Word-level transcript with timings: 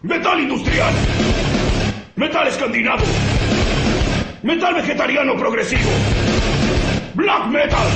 Metal 0.00 0.40
industrial. 0.40 0.94
Metal 2.16 2.46
escandinavo. 2.48 3.04
Metal 4.42 4.74
vegetariano 4.74 5.36
progresivo. 5.36 5.90
Black 7.12 7.46
metal. 7.48 7.86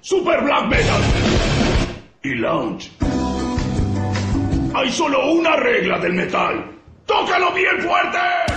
Super 0.00 0.42
black 0.44 0.66
metal. 0.68 1.02
Y 2.22 2.34
lounge. 2.36 2.90
Hay 4.74 4.92
solo 4.92 5.32
una 5.32 5.56
regla 5.56 5.98
del 5.98 6.12
metal. 6.12 6.70
¡Tócalo 7.04 7.52
bien 7.52 7.80
fuerte! 7.80 8.51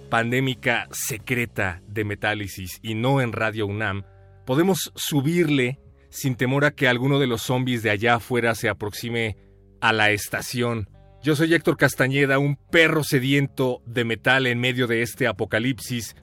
pandémica 0.08 0.88
secreta 0.92 1.82
de 1.88 2.04
Metálisis 2.04 2.78
y 2.82 2.94
no 2.94 3.20
en 3.20 3.32
Radio 3.32 3.66
UNAM, 3.66 4.04
podemos 4.44 4.92
subirle 4.94 5.78
sin 6.08 6.36
temor 6.36 6.64
a 6.64 6.70
que 6.70 6.88
alguno 6.88 7.18
de 7.18 7.26
los 7.26 7.42
zombies 7.42 7.82
de 7.82 7.90
allá 7.90 8.14
afuera 8.14 8.54
se 8.54 8.68
aproxime 8.68 9.36
a 9.80 9.92
la 9.92 10.10
estación. 10.10 10.88
Yo 11.26 11.34
soy 11.34 11.52
Héctor 11.52 11.76
Castañeda, 11.76 12.38
un 12.38 12.54
perro 12.54 13.02
sediento 13.02 13.82
de 13.84 14.04
metal 14.04 14.46
en 14.46 14.60
medio 14.60 14.86
de 14.86 15.02
este 15.02 15.26
apocalipsis. 15.26 16.14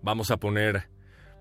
Vamos 0.00 0.30
a 0.30 0.36
poner 0.36 0.88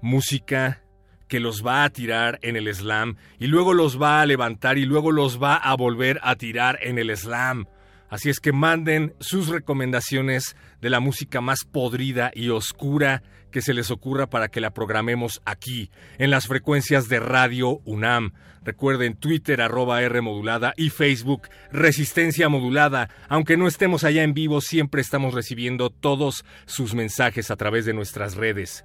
música 0.02 0.82
que 1.28 1.40
los 1.40 1.64
va 1.64 1.84
a 1.84 1.92
tirar 1.92 2.40
en 2.42 2.56
el 2.56 2.74
slam 2.74 3.18
y 3.38 3.46
luego 3.46 3.76
los 3.76 4.02
va 4.02 4.20
a 4.20 4.26
levantar 4.26 4.80
y 4.80 4.88
luego 4.88 5.12
los 5.12 5.40
va 5.40 5.58
a 5.58 5.76
volver 5.76 6.20
a 6.24 6.38
tirar 6.38 6.80
en 6.82 6.98
el 6.98 7.16
slam. 7.16 7.68
Así 8.10 8.32
es 8.32 8.40
que 8.40 8.52
manden 8.52 9.14
sus 9.20 9.50
recomendaciones 9.50 10.56
de 10.82 10.90
la 10.90 11.00
música 11.00 11.40
más 11.40 11.66
podrida 11.66 12.32
y 12.34 12.50
oscura 12.50 13.22
que 13.52 13.62
se 13.62 13.74
les 13.74 13.92
ocurra 13.92 14.30
para 14.30 14.50
que 14.50 14.62
la 14.62 14.74
programemos 14.74 15.42
aquí, 15.46 15.90
en 16.18 16.32
las 16.32 16.48
frecuencias 16.48 17.10
de 17.10 17.20
Radio 17.20 17.82
UNAM. 17.86 18.34
Recuerden 18.64 19.16
Twitter 19.16 19.62
arroba 19.62 20.02
R 20.02 20.22
modulada 20.22 20.74
y 20.76 20.90
Facebook 20.90 21.48
Resistencia 21.72 22.50
modulada. 22.50 23.10
Aunque 23.30 23.56
no 23.56 23.68
estemos 23.68 24.04
allá 24.04 24.24
en 24.24 24.34
vivo, 24.34 24.60
siempre 24.60 25.02
estamos 25.02 25.34
recibiendo 25.34 25.90
todos 25.90 26.44
sus 26.66 26.94
mensajes 26.94 27.50
a 27.50 27.56
través 27.56 27.86
de 27.86 27.94
nuestras 27.94 28.36
redes. 28.36 28.84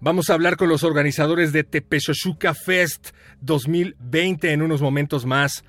Vamos 0.00 0.30
a 0.30 0.34
hablar 0.34 0.56
con 0.56 0.68
los 0.68 0.84
organizadores 0.84 1.52
de 1.52 1.64
Tepeshochuca 1.64 2.54
Fest 2.54 3.10
2020 3.40 4.52
en 4.52 4.62
unos 4.62 4.80
momentos 4.80 5.26
más 5.26 5.64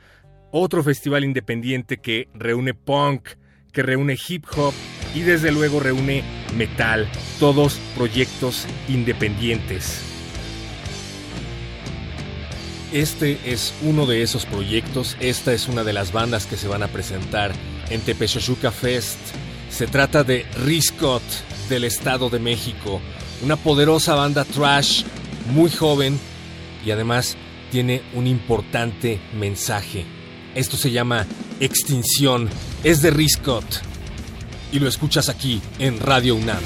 otro 0.51 0.83
festival 0.83 1.23
independiente 1.23 1.97
que 1.97 2.29
reúne 2.33 2.73
punk, 2.73 3.29
que 3.71 3.83
reúne 3.83 4.17
hip 4.27 4.45
hop 4.55 4.73
y 5.15 5.21
desde 5.21 5.51
luego 5.51 5.79
reúne 5.79 6.23
metal, 6.53 7.09
todos 7.39 7.79
proyectos 7.95 8.65
independientes. 8.87 10.01
Este 12.91 13.39
es 13.45 13.73
uno 13.83 14.07
de 14.07 14.23
esos 14.23 14.45
proyectos, 14.45 15.15
esta 15.19 15.53
es 15.53 15.67
una 15.67 15.83
de 15.83 15.93
las 15.93 16.11
bandas 16.11 16.47
que 16.47 16.57
se 16.57 16.67
van 16.67 16.81
a 16.81 16.87
presentar 16.87 17.53
en 17.89 18.01
Tepeshochuca 18.01 18.71
Fest. 18.71 19.19
Se 19.69 19.85
trata 19.85 20.23
de 20.23 20.45
Riscot 20.65 21.21
del 21.69 21.83
Estado 21.83 22.29
de 22.31 22.39
México, 22.39 22.99
una 23.43 23.57
poderosa 23.57 24.15
banda 24.15 24.43
trash, 24.43 25.03
muy 25.53 25.69
joven 25.69 26.19
y 26.83 26.91
además 26.91 27.37
tiene 27.71 28.01
un 28.13 28.25
importante 28.25 29.19
mensaje. 29.33 30.05
Esto 30.55 30.77
se 30.77 30.91
llama 30.91 31.27
Extinción. 31.59 32.49
Es 32.83 33.01
de 33.01 33.11
Riscott. 33.11 33.88
Y 34.71 34.79
lo 34.79 34.87
escuchas 34.87 35.29
aquí 35.29 35.61
en 35.79 35.99
Radio 35.99 36.35
UNAM. 36.35 36.61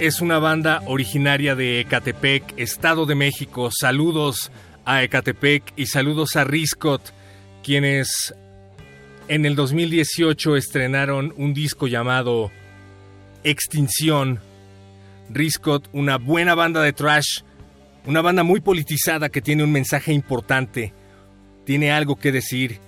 Es 0.00 0.20
una 0.20 0.38
banda 0.38 0.82
originaria 0.86 1.56
de 1.56 1.80
Ecatepec, 1.80 2.54
Estado 2.56 3.04
de 3.04 3.16
México. 3.16 3.70
Saludos 3.72 4.52
a 4.84 5.02
Ecatepec 5.02 5.72
y 5.76 5.86
saludos 5.86 6.36
a 6.36 6.44
Riscot, 6.44 7.12
quienes 7.64 8.32
en 9.26 9.44
el 9.44 9.56
2018 9.56 10.56
estrenaron 10.56 11.34
un 11.36 11.52
disco 11.52 11.88
llamado 11.88 12.52
Extinción. 13.42 14.38
Riscot, 15.30 15.88
una 15.92 16.16
buena 16.16 16.54
banda 16.54 16.80
de 16.80 16.92
trash, 16.92 17.40
una 18.06 18.20
banda 18.20 18.44
muy 18.44 18.60
politizada 18.60 19.28
que 19.30 19.42
tiene 19.42 19.64
un 19.64 19.72
mensaje 19.72 20.12
importante, 20.12 20.92
tiene 21.64 21.90
algo 21.90 22.16
que 22.16 22.30
decir 22.30 22.78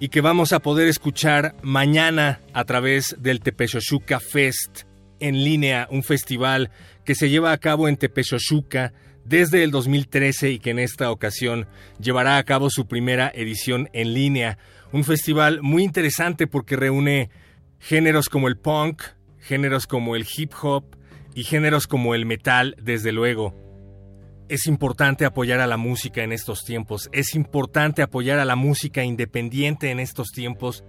y 0.00 0.08
que 0.08 0.20
vamos 0.20 0.52
a 0.52 0.58
poder 0.58 0.88
escuchar 0.88 1.54
mañana 1.62 2.40
a 2.52 2.64
través 2.64 3.14
del 3.20 3.40
Tepexoshuca 3.40 4.18
Fest 4.18 4.91
en 5.22 5.44
línea, 5.44 5.88
un 5.90 6.02
festival 6.02 6.70
que 7.04 7.14
se 7.14 7.30
lleva 7.30 7.52
a 7.52 7.58
cabo 7.58 7.88
en 7.88 7.96
Tepexoshuca 7.96 8.92
desde 9.24 9.62
el 9.62 9.70
2013 9.70 10.50
y 10.50 10.58
que 10.58 10.70
en 10.70 10.78
esta 10.78 11.10
ocasión 11.10 11.66
llevará 12.00 12.36
a 12.36 12.44
cabo 12.44 12.70
su 12.70 12.86
primera 12.86 13.30
edición 13.34 13.88
en 13.92 14.14
línea. 14.14 14.58
Un 14.92 15.04
festival 15.04 15.62
muy 15.62 15.84
interesante 15.84 16.46
porque 16.46 16.76
reúne 16.76 17.30
géneros 17.78 18.28
como 18.28 18.48
el 18.48 18.56
punk, 18.56 19.02
géneros 19.38 19.86
como 19.86 20.16
el 20.16 20.26
hip 20.36 20.52
hop 20.60 20.96
y 21.34 21.44
géneros 21.44 21.86
como 21.86 22.14
el 22.14 22.26
metal, 22.26 22.76
desde 22.82 23.12
luego. 23.12 23.56
Es 24.48 24.66
importante 24.66 25.24
apoyar 25.24 25.60
a 25.60 25.66
la 25.66 25.76
música 25.76 26.22
en 26.24 26.32
estos 26.32 26.64
tiempos, 26.64 27.08
es 27.12 27.34
importante 27.34 28.02
apoyar 28.02 28.38
a 28.38 28.44
la 28.44 28.56
música 28.56 29.04
independiente 29.04 29.90
en 29.90 30.00
estos 30.00 30.28
tiempos 30.32 30.84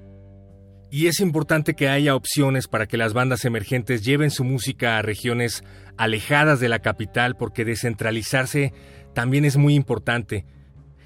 y 0.94 1.08
es 1.08 1.22
importante 1.22 1.74
que 1.74 1.90
haya 1.90 2.16
opciones 2.16 2.68
para 2.68 2.86
que 2.86 2.98
las 2.98 3.14
bandas 3.14 3.46
emergentes 3.46 4.06
lleven 4.06 4.30
su 4.30 4.44
música 4.44 5.00
a 5.00 5.02
regiones 5.02 5.64
alejadas 5.98 6.60
de 6.60 6.70
la 6.70 6.84
capital 6.84 7.36
porque 7.36 7.66
descentralizarse 7.66 8.74
también 9.16 9.44
es 9.44 9.58
muy 9.58 9.74
importante. 9.74 10.46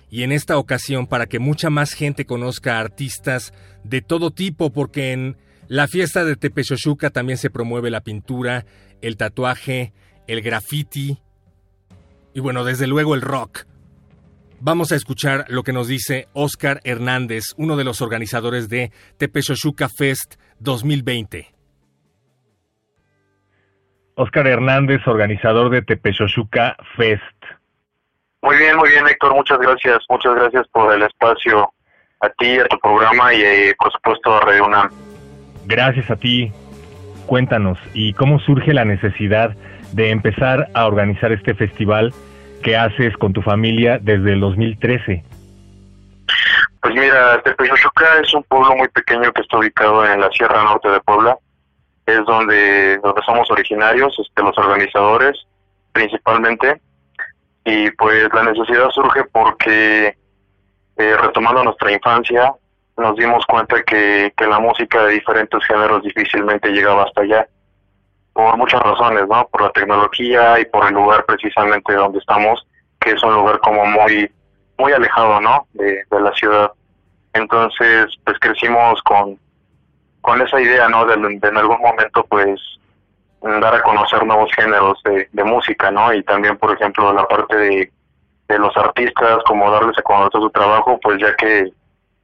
Y 0.09 0.23
en 0.23 0.33
esta 0.33 0.57
ocasión 0.57 1.07
para 1.07 1.27
que 1.27 1.39
mucha 1.39 1.69
más 1.69 1.93
gente 1.93 2.25
conozca 2.25 2.81
artistas 2.81 3.53
de 3.85 4.01
todo 4.01 4.31
tipo 4.31 4.73
porque 4.73 5.13
en 5.13 5.37
la 5.69 5.87
fiesta 5.87 6.25
de 6.25 6.35
Tepexoshuca 6.35 7.09
también 7.09 7.37
se 7.37 7.49
promueve 7.49 7.89
la 7.89 8.01
pintura, 8.01 8.65
el 9.01 9.15
tatuaje, 9.15 9.93
el 10.27 10.41
graffiti 10.41 11.21
y 12.33 12.41
bueno, 12.41 12.65
desde 12.65 12.87
luego 12.87 13.15
el 13.15 13.21
rock. 13.21 13.65
Vamos 14.59 14.91
a 14.91 14.95
escuchar 14.95 15.45
lo 15.49 15.61
que 15.61 15.71
nos 15.71 15.87
dice 15.87 16.27
Oscar 16.33 16.79
Hernández, 16.83 17.53
uno 17.57 17.75
de 17.75 17.83
los 17.83 18.01
organizadores 18.01 18.69
de 18.69 18.91
Tepexoshuca 19.17 19.87
Fest 19.87 20.35
2020. 20.59 21.53
Oscar 24.15 24.47
Hernández, 24.47 25.05
organizador 25.05 25.69
de 25.69 25.83
Tepexoshuca 25.83 26.75
Fest. 26.95 27.21
Muy 28.41 28.57
bien, 28.57 28.77
muy 28.77 28.89
bien, 28.89 29.07
Héctor, 29.07 29.35
muchas 29.35 29.59
gracias. 29.59 29.99
Muchas 30.09 30.33
gracias 30.33 30.67
por 30.69 30.91
el 30.91 31.03
espacio 31.03 31.71
a 32.21 32.29
ti, 32.29 32.57
a 32.57 32.65
tu 32.65 32.79
programa 32.79 33.31
y, 33.35 33.41
eh, 33.41 33.75
por 33.77 33.91
supuesto, 33.91 34.35
a 34.35 34.41
Radio 34.41 34.65
UNAM. 34.65 34.89
Gracias 35.65 36.09
a 36.09 36.15
ti. 36.15 36.51
Cuéntanos, 37.27 37.77
¿y 37.93 38.13
cómo 38.13 38.39
surge 38.39 38.73
la 38.73 38.85
necesidad 38.85 39.55
de 39.91 40.09
empezar 40.09 40.69
a 40.73 40.87
organizar 40.87 41.31
este 41.31 41.53
festival 41.53 42.11
que 42.61 42.75
haces 42.75 43.15
con 43.17 43.33
tu 43.33 43.41
familia 43.41 43.99
desde 44.01 44.33
el 44.33 44.39
2013? 44.39 45.23
Pues 46.81 46.95
mira, 46.95 47.41
Tepeyochuca 47.41 48.19
es 48.21 48.33
un 48.33 48.43
pueblo 48.43 48.75
muy 48.75 48.87
pequeño 48.89 49.31
que 49.33 49.41
está 49.41 49.57
ubicado 49.57 50.05
en 50.05 50.21
la 50.21 50.29
Sierra 50.31 50.63
Norte 50.63 50.89
de 50.89 50.99
Puebla. 51.01 51.37
Es 52.05 52.23
donde, 52.25 52.97
donde 52.99 53.21
somos 53.25 53.49
originarios, 53.51 54.15
este, 54.19 54.41
los 54.41 54.57
organizadores 54.57 55.45
principalmente. 55.91 56.79
Y 57.65 57.91
pues 57.91 58.29
la 58.33 58.43
necesidad 58.43 58.89
surge 58.91 59.23
porque, 59.25 60.15
eh, 60.97 61.17
retomando 61.21 61.63
nuestra 61.65 61.91
infancia, 61.91 62.53
nos 62.95 63.15
dimos 63.17 63.45
cuenta 63.45 63.83
que, 63.83 64.33
que 64.37 64.47
la 64.47 64.59
música 64.59 65.03
de 65.05 65.13
diferentes 65.13 65.65
géneros 65.65 66.03
difícilmente 66.03 66.69
llegaba 66.69 67.03
hasta 67.03 67.21
allá 67.21 67.47
por 68.37 68.55
muchas 68.55 68.81
razones, 68.83 69.27
¿no? 69.27 69.47
Por 69.47 69.63
la 69.63 69.71
tecnología 69.71 70.59
y 70.59 70.65
por 70.65 70.85
el 70.85 70.93
lugar 70.93 71.25
precisamente 71.25 71.91
donde 71.93 72.19
estamos, 72.19 72.67
que 72.99 73.11
es 73.11 73.23
un 73.23 73.33
lugar 73.33 73.59
como 73.61 73.83
muy 73.83 74.31
muy 74.77 74.93
alejado, 74.93 75.41
¿no? 75.41 75.65
De, 75.73 76.05
la 76.11 76.31
ciudad. 76.33 76.71
Entonces, 77.33 78.15
pues 78.23 78.37
crecimos 78.39 79.01
con 79.01 79.39
con 80.21 80.39
esa 80.39 80.61
idea, 80.61 80.87
¿no? 80.87 81.07
De, 81.07 81.15
en 81.15 81.57
algún 81.57 81.79
momento, 81.79 82.23
pues 82.29 82.61
dar 83.41 83.73
a 83.73 83.81
conocer 83.81 84.23
nuevos 84.23 84.51
géneros 84.55 85.01
de, 85.03 85.43
música, 85.43 85.89
¿no? 85.89 86.13
Y 86.13 86.21
también, 86.21 86.57
por 86.57 86.71
ejemplo, 86.73 87.11
la 87.13 87.27
parte 87.27 87.55
de, 87.55 87.91
de 88.49 88.59
los 88.59 88.75
artistas, 88.77 89.39
como 89.47 89.71
darles 89.71 89.97
a 89.97 90.03
conocer 90.03 90.41
su 90.41 90.49
trabajo, 90.51 90.99
pues 91.01 91.19
ya 91.19 91.35
que 91.37 91.71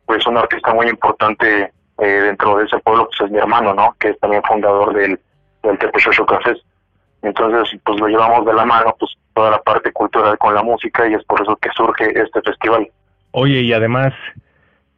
pues 0.05 0.27
un 0.27 0.37
artista 0.37 0.75
muy 0.75 0.87
importante 0.89 1.71
eh, 1.97 2.05
dentro 2.05 2.57
de 2.57 2.65
ese 2.65 2.77
pueblo 2.79 3.07
pues 3.07 3.21
es 3.21 3.31
mi 3.31 3.39
hermano, 3.39 3.73
¿no? 3.73 3.95
Que 3.99 4.09
es 4.09 4.19
también 4.19 4.43
fundador 4.43 4.93
del 4.93 5.19
del 5.63 5.77
Tepechocho 5.77 6.25
Cafés. 6.25 6.59
Entonces, 7.21 7.79
pues 7.85 7.99
lo 7.99 8.07
llevamos 8.07 8.45
de 8.45 8.53
la 8.53 8.65
mano, 8.65 8.95
pues 8.99 9.13
toda 9.33 9.51
la 9.51 9.61
parte 9.61 9.91
cultural 9.91 10.37
con 10.37 10.53
la 10.53 10.61
música 10.61 11.07
y 11.07 11.13
es 11.13 11.23
por 11.23 11.41
eso 11.41 11.55
que 11.55 11.69
surge 11.75 12.11
este 12.19 12.41
festival. 12.41 12.87
Oye, 13.31 13.61
y 13.61 13.73
además, 13.73 14.13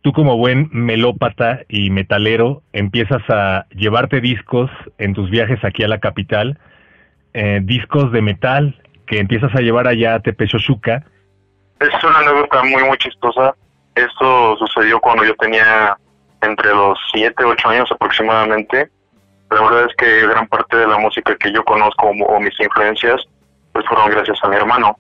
tú 0.01 0.11
como 0.11 0.35
buen 0.35 0.69
melópata 0.71 1.61
y 1.69 1.91
metalero, 1.91 2.63
empiezas 2.73 3.21
a 3.29 3.65
llevarte 3.69 4.21
discos 4.21 4.71
en 4.97 5.13
tus 5.13 5.29
viajes 5.29 5.63
aquí 5.63 5.83
a 5.83 5.87
la 5.87 5.99
capital, 5.99 6.59
eh, 7.33 7.59
discos 7.63 8.11
de 8.11 8.21
metal 8.21 8.81
que 9.05 9.19
empiezas 9.19 9.53
a 9.55 9.61
llevar 9.61 9.87
allá 9.87 10.15
a 10.15 10.19
Tepechochuca. 10.19 11.05
Es 11.79 12.03
una 12.03 12.19
anécdota 12.19 12.63
muy, 12.63 12.83
muy 12.83 12.97
chistosa. 12.97 13.55
Esto 13.93 14.57
sucedió 14.57 14.99
cuando 14.99 15.23
yo 15.23 15.35
tenía 15.35 15.95
entre 16.41 16.69
los 16.73 16.97
7, 17.13 17.43
8 17.43 17.69
años 17.69 17.91
aproximadamente 17.91 18.89
la 19.49 19.61
verdad 19.61 19.85
es 19.89 19.95
que 19.95 20.27
gran 20.27 20.47
parte 20.47 20.75
de 20.75 20.87
la 20.87 20.97
música 20.97 21.35
que 21.35 21.51
yo 21.51 21.63
conozco 21.63 22.07
o, 22.07 22.39
mis 22.39 22.59
influencias 22.59 23.21
pues 23.73 23.85
fueron 23.87 24.09
gracias 24.09 24.37
a 24.41 24.47
mi 24.47 24.55
hermano. 24.55 24.97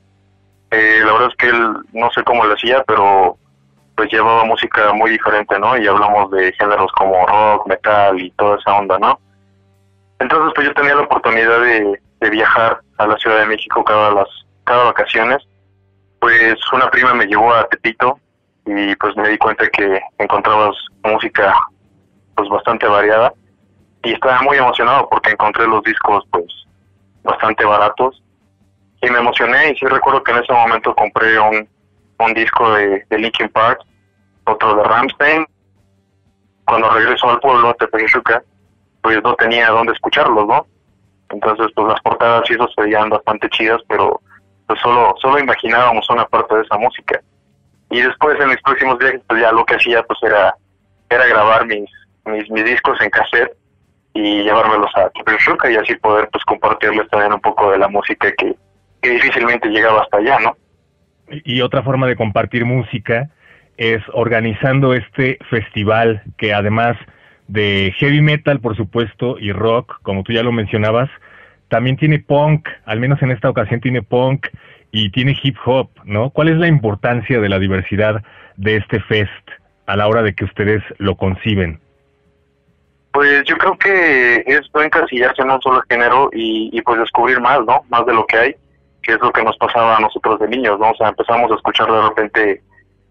Eh, 0.71 1.01
la 1.03 1.13
verdad 1.13 1.29
es 1.29 1.35
que 1.37 1.47
él 1.47 1.77
no 1.93 2.11
sé 2.11 2.23
cómo 2.23 2.43
lo 2.43 2.53
hacía, 2.53 2.83
pero 2.85 3.37
pues 3.95 4.11
llevaba 4.11 4.43
música 4.43 4.91
muy 4.93 5.11
diferente, 5.11 5.57
¿no? 5.57 5.77
Y 5.77 5.87
hablamos 5.87 6.29
de 6.31 6.51
géneros 6.53 6.91
como 6.93 7.25
rock, 7.25 7.67
metal 7.67 8.19
y 8.19 8.29
toda 8.31 8.57
esa 8.57 8.75
onda, 8.75 8.99
¿no? 8.99 9.17
Entonces 10.19 10.51
pues 10.55 10.67
yo 10.67 10.73
tenía 10.73 10.95
la 10.95 11.01
oportunidad 11.01 11.61
de, 11.61 12.01
viajar 12.31 12.81
a 12.97 13.05
la 13.05 13.15
Ciudad 13.17 13.37
de 13.37 13.45
México 13.45 13.83
cada 13.83 14.11
las 14.11 14.27
cada 14.63 14.85
vacaciones. 14.85 15.43
Pues 16.19 16.55
una 16.73 16.89
prima 16.89 17.13
me 17.13 17.27
llevó 17.27 17.53
a 17.53 17.67
Tepito 17.67 18.19
y 18.65 18.95
pues 18.95 19.15
me 19.15 19.29
di 19.29 19.37
cuenta 19.37 19.67
que 19.69 20.01
encontrabas 20.17 20.75
música 21.03 21.53
pues 22.35 22.49
bastante 22.49 22.87
variada 22.87 23.31
y 24.05 24.13
estaba 24.13 24.41
muy 24.43 24.57
emocionado 24.57 25.09
porque 25.09 25.31
encontré 25.31 25.67
los 25.67 25.83
discos 25.83 26.23
pues 26.29 26.45
bastante 27.23 27.65
baratos 27.65 28.21
y 29.01 29.09
me 29.09 29.17
emocioné 29.17 29.71
y 29.71 29.75
sí 29.75 29.85
recuerdo 29.87 30.23
que 30.23 30.31
en 30.31 30.37
ese 30.37 30.53
momento 30.53 30.95
compré 30.95 31.39
un, 31.39 31.67
un 32.19 32.33
disco 32.33 32.71
de, 32.75 33.03
de 33.09 33.17
Linkin 33.17 33.49
Park, 33.49 33.81
otro 34.45 34.75
de 34.75 34.83
Ramstein. 34.83 35.45
Cuando 36.65 36.89
regreso 36.89 37.29
al 37.29 37.39
pueblo 37.39 37.75
de 37.79 37.87
Peguechuca, 37.87 38.43
pues 39.01 39.21
no 39.23 39.35
tenía 39.35 39.69
dónde 39.69 39.93
escucharlos, 39.93 40.47
¿no? 40.47 40.65
Entonces 41.29 41.67
pues 41.75 41.87
las 41.87 42.01
portadas 42.01 42.49
y 42.49 42.53
eso 42.53 42.67
se 42.75 42.81
veían 42.81 43.09
bastante 43.09 43.49
chidas, 43.49 43.81
pero 43.87 44.21
pues 44.67 44.79
solo, 44.81 45.15
solo 45.19 45.39
imaginábamos 45.39 46.07
una 46.09 46.25
parte 46.25 46.55
de 46.55 46.61
esa 46.61 46.77
música. 46.77 47.21
Y 47.89 48.01
después 48.01 48.39
en 48.39 48.49
mis 48.49 48.61
próximos 48.61 48.99
viajes 48.99 49.21
pues 49.27 49.41
ya 49.41 49.51
lo 49.51 49.65
que 49.65 49.75
hacía 49.75 50.03
pues 50.03 50.19
era, 50.21 50.55
era 51.09 51.25
grabar 51.25 51.65
mis, 51.65 51.89
mis, 52.25 52.49
mis 52.51 52.65
discos 52.65 52.99
en 53.01 53.09
cassette 53.09 53.55
y 54.15 54.43
llevármelos 54.43 54.89
a 54.95 55.11
Chuca 55.11 55.69
y 55.69 55.75
así 55.75 55.93
poder 55.95 56.29
pues 56.31 56.43
compartirles 56.45 57.07
también 57.09 57.33
un 57.33 57.41
poco 57.41 57.71
de 57.71 57.77
la 57.77 57.89
música 57.89 58.31
que, 58.31 58.55
difícilmente 59.01 59.69
llegaba 59.69 60.01
hasta 60.01 60.17
allá, 60.17 60.39
¿no? 60.39 60.57
Y 61.43 61.61
otra 61.61 61.83
forma 61.83 62.07
de 62.07 62.15
compartir 62.15 62.65
música 62.65 63.29
es 63.77 64.01
organizando 64.13 64.95
este 64.95 65.37
festival 65.49 66.23
que 66.37 66.53
además 66.53 66.97
de 67.47 67.93
heavy 67.97 68.21
metal, 68.21 68.61
por 68.61 68.75
supuesto, 68.75 69.37
y 69.37 69.51
rock, 69.51 69.99
como 70.01 70.23
tú 70.23 70.33
ya 70.33 70.41
lo 70.41 70.51
mencionabas, 70.51 71.09
también 71.67 71.97
tiene 71.97 72.17
punk, 72.17 72.67
al 72.85 72.99
menos 72.99 73.21
en 73.21 73.29
esta 73.29 73.49
ocasión 73.49 73.79
tiene 73.81 74.01
punk 74.01 74.47
y 74.91 75.11
tiene 75.11 75.37
hip 75.43 75.57
hop, 75.65 75.89
¿no? 76.05 76.31
¿Cuál 76.31 76.47
es 76.47 76.57
la 76.57 76.67
importancia 76.67 77.39
de 77.39 77.49
la 77.49 77.59
diversidad 77.59 78.23
de 78.55 78.77
este 78.77 79.01
fest 79.01 79.51
a 79.85 79.97
la 79.97 80.07
hora 80.07 80.23
de 80.23 80.33
que 80.33 80.45
ustedes 80.45 80.81
lo 80.97 81.15
conciben? 81.15 81.79
Pues 83.15 83.45
yo 83.45 83.57
creo 83.57 83.77
que 83.77 84.43
es 84.45 84.59
no 84.73 84.81
encasillarse 84.81 85.41
en 85.41 85.49
un 85.49 85.61
solo 85.61 85.81
género 85.89 86.29
y, 86.33 86.81
pues 86.81 86.99
descubrir 86.99 87.39
más, 87.39 87.63
¿no? 87.65 87.81
Más 87.87 88.05
de 88.05 88.13
lo 88.13 88.25
que 88.25 88.37
hay. 88.37 88.55
que 89.01 89.13
es 89.13 89.19
lo 89.21 89.31
que 89.31 89.41
nos 89.41 89.55
pasaba 89.55 89.95
a 89.95 90.01
nosotros 90.01 90.37
de 90.41 90.49
niños, 90.49 90.77
¿no? 90.77 90.91
O 90.91 90.95
sea, 90.95 91.07
empezamos 91.07 91.49
a 91.49 91.55
escuchar 91.55 91.89
de 91.89 92.01
repente, 92.01 92.61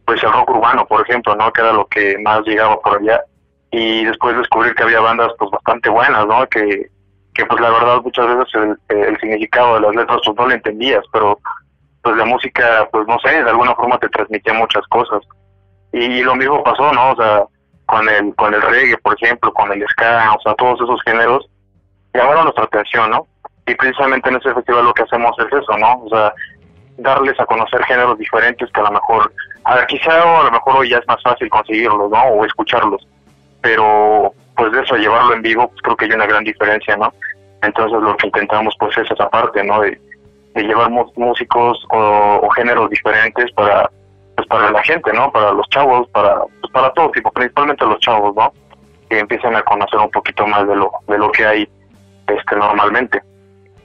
pues 0.05 0.23
el 0.23 0.31
rock 0.31 0.51
urbano, 0.51 0.87
por 0.87 1.01
ejemplo, 1.01 1.35
¿no? 1.35 1.51
Que 1.51 1.63
era 1.63 1.73
lo 1.73 1.87
que 1.87 2.19
más 2.19 2.43
llegaba 2.45 2.79
por 2.81 2.99
allá. 2.99 3.23
Y 3.71 4.05
después 4.05 4.37
descubrir 4.37 4.75
que 4.75 4.83
había 4.83 5.01
bandas, 5.01 5.33
pues 5.39 5.51
bastante 5.51 5.89
buenas, 5.89 6.27
¿no? 6.27 6.47
Que, 6.49 6.91
que 7.33 7.47
pues 7.47 7.59
la 7.63 7.71
verdad 7.71 8.03
muchas 8.03 8.27
veces 8.27 8.55
el, 8.57 8.99
el 8.99 9.19
significado 9.21 9.77
de 9.77 9.81
las 9.81 9.95
letras 9.95 10.21
pues 10.23 10.37
no 10.37 10.47
lo 10.49 10.53
entendías, 10.53 11.05
pero 11.15 11.39
pues 12.03 12.15
la 12.19 12.27
música, 12.27 12.87
pues 12.93 13.07
no 13.09 13.19
sé, 13.21 13.43
de 13.43 13.49
alguna 13.49 13.75
forma 13.75 13.99
te 13.99 14.11
transmitía 14.11 14.53
muchas 14.53 14.87
cosas. 14.89 15.23
Y, 15.95 16.21
lo 16.23 16.35
mismo 16.35 16.63
pasó, 16.63 16.93
¿no? 16.93 17.13
O 17.13 17.17
sea, 17.17 17.45
con 17.95 18.09
el, 18.09 18.35
con 18.35 18.53
el 18.53 18.61
reggae, 18.61 18.99
por 18.99 19.15
ejemplo, 19.15 19.53
con 19.55 19.71
el 19.73 19.87
ska, 19.91 20.33
o 20.33 20.41
sea, 20.41 20.55
todos 20.55 20.81
esos 20.81 21.01
géneros 21.05 21.49
llamaron 22.13 22.45
nuestra 22.45 22.65
atención, 22.65 23.09
¿no? 23.09 23.29
Y 23.69 23.75
precisamente 23.77 24.29
en 24.29 24.37
ese 24.37 24.53
festival 24.53 24.87
lo 24.87 24.95
que 24.95 25.05
hacemos 25.05 25.33
es 25.39 25.47
eso, 25.47 25.79
¿no? 25.79 26.03
O 26.03 26.09
sea, 26.09 26.33
darles 26.99 27.39
a 27.39 27.47
conocer 27.47 27.85
géneros 27.85 28.19
diferentes 28.19 28.69
que 28.73 28.81
a 28.81 28.85
lo 28.85 28.91
mejor, 28.91 29.33
a 29.63 29.77
ver, 29.77 29.87
quizá 29.87 30.41
a 30.41 30.43
lo 30.43 30.51
mejor 30.51 30.79
hoy 30.79 30.91
ya 30.91 30.99
es 30.99 31.07
más 31.07 31.23
fácil 31.23 31.49
conseguirlos, 31.49 32.11
¿no? 32.11 32.23
O 32.25 32.45
escucharlos. 32.45 33.07
Pero, 33.63 34.35
pues 34.57 34.73
de 34.73 34.83
eso, 34.83 34.97
llevarlo 34.97 35.35
en 35.35 35.43
vivo, 35.43 35.69
pues 35.69 35.81
creo 35.83 35.97
que 35.97 36.05
hay 36.07 36.13
una 36.13 36.27
gran 36.27 36.43
diferencia, 36.43 36.97
¿no? 36.97 37.15
Entonces 37.63 38.03
lo 38.03 38.17
que 38.17 38.27
intentamos, 38.27 38.75
pues 38.81 38.99
es 38.99 39.09
esa 39.09 39.31
parte, 39.31 39.63
¿no? 39.63 39.83
De, 39.83 40.01
de 40.57 40.63
llevar 40.65 40.91
músicos 40.91 41.79
o, 41.91 42.49
géneros 42.57 42.91
diferentes 42.91 43.53
para 43.53 43.89
pues 44.37 44.49
para 44.49 44.71
la 44.71 44.83
gente, 44.83 45.13
¿no? 45.13 45.31
Para 45.33 45.53
los 45.53 45.69
chavos, 45.69 46.09
para 46.11 46.41
pues 46.61 46.73
para 46.73 46.93
todo 46.93 47.11
tipo, 47.11 47.31
principalmente 47.31 47.85
los 47.85 47.99
chavos, 48.01 48.35
¿no? 48.35 48.53
Que 49.09 49.21
empiecen 49.21 49.55
a 49.55 49.63
conocer 49.63 50.01
un 50.01 50.11
poquito 50.11 50.47
más 50.47 50.67
de 50.67 50.77
lo 50.77 50.91
de 51.09 51.19
lo 51.19 51.31
que 51.33 51.47
hay 51.47 51.69
este 52.27 52.57
normalmente. 52.57 53.21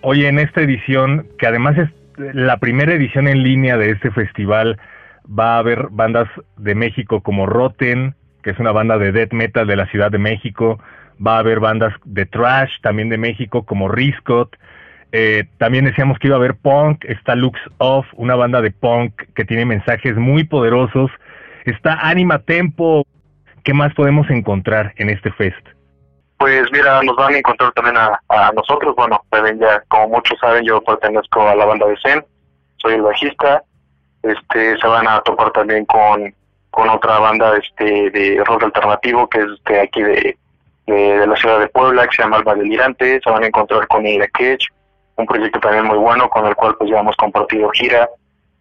Oye, 0.02 0.28
en 0.28 0.40
esta 0.40 0.62
edición, 0.62 1.28
que 1.38 1.48
además 1.48 1.78
es 1.78 1.90
la 2.34 2.58
primera 2.58 2.94
edición 2.94 3.28
en 3.28 3.44
línea 3.44 3.78
de 3.78 3.92
este 3.92 4.12
festival, 4.12 4.80
va 5.28 5.56
a 5.56 5.60
haber 5.60 5.88
bandas 5.90 6.28
de 6.58 6.76
México 6.76 7.22
como 7.22 7.46
Rotten, 7.46 8.16
que 8.44 8.52
es 8.52 8.60
una 8.60 8.72
banda 8.72 8.98
de 8.98 9.12
death 9.12 9.34
metal 9.34 9.68
de 9.68 9.76
la 9.76 9.86
Ciudad 9.88 10.12
de 10.12 10.18
México, 10.18 10.80
va 11.26 11.36
a 11.36 11.40
haber 11.40 11.60
bandas 11.60 11.94
de 12.06 12.26
trash 12.26 12.72
también 12.82 13.10
de 13.10 13.18
México 13.18 13.66
como 13.66 13.90
Riscot, 13.90 14.56
eh, 15.12 15.46
también 15.58 15.86
decíamos 15.86 16.20
que 16.20 16.28
iba 16.28 16.36
a 16.36 16.40
haber 16.40 16.56
punk, 16.56 17.04
está 17.06 17.36
Lux 17.36 17.60
Off, 17.80 18.06
una 18.14 18.36
banda 18.36 18.62
de 18.62 18.72
punk 18.72 19.14
que 19.34 19.46
tiene 19.46 19.66
mensajes 19.66 20.16
muy 20.16 20.44
poderosos, 20.44 21.10
está 21.66 21.94
Anima 21.94 22.40
Tempo, 22.40 23.06
¿qué 23.64 23.74
más 23.74 23.94
podemos 23.96 24.30
encontrar 24.30 24.94
en 24.98 25.10
este 25.10 25.32
fest? 25.32 25.66
Pues 26.38 26.72
mira, 26.72 27.02
nos 27.04 27.16
van 27.18 27.34
a 27.34 27.38
encontrar 27.38 27.72
también 27.74 27.98
a, 27.98 28.20
nosotros, 28.56 28.96
bueno, 28.96 29.22
ya 29.60 29.84
como 29.90 30.10
muchos 30.10 30.40
saben, 30.40 30.64
yo 30.64 30.82
pertenezco 30.82 31.48
a 31.48 31.56
la 31.56 31.66
banda 31.66 31.88
de 31.88 31.98
Zen, 32.02 32.24
soy 32.78 32.94
el 32.94 33.02
bajista, 33.02 33.64
este, 34.24 34.78
se 34.78 34.88
van 34.88 35.08
a 35.08 35.22
topar 35.22 35.52
también 35.52 35.86
con, 35.86 36.34
con 36.70 36.88
otra 36.88 37.20
banda 37.20 37.58
este, 37.58 38.12
de 38.12 38.42
rock 38.46 38.64
alternativo 38.64 39.28
que 39.28 39.40
es 39.40 39.64
de 39.66 39.82
aquí 39.82 40.02
de, 40.02 40.38
de, 40.88 41.28
la 41.28 41.36
ciudad 41.36 41.60
de 41.60 41.68
Puebla, 41.68 42.08
que 42.08 42.16
se 42.16 42.24
llama 42.24 42.38
Alba 42.38 42.56
Delirante, 42.56 43.20
se 43.22 43.30
van 43.30 43.44
a 43.44 43.48
encontrar 43.48 43.88
con 43.88 44.06
Ida 44.06 44.28
Ketch, 44.28 44.68
un 45.20 45.26
proyecto 45.26 45.60
también 45.60 45.86
muy 45.86 45.98
bueno 45.98 46.30
con 46.30 46.46
el 46.46 46.56
cual 46.56 46.76
pues 46.78 46.90
ya 46.90 47.00
hemos 47.00 47.16
compartido 47.18 47.70
gira. 47.70 48.10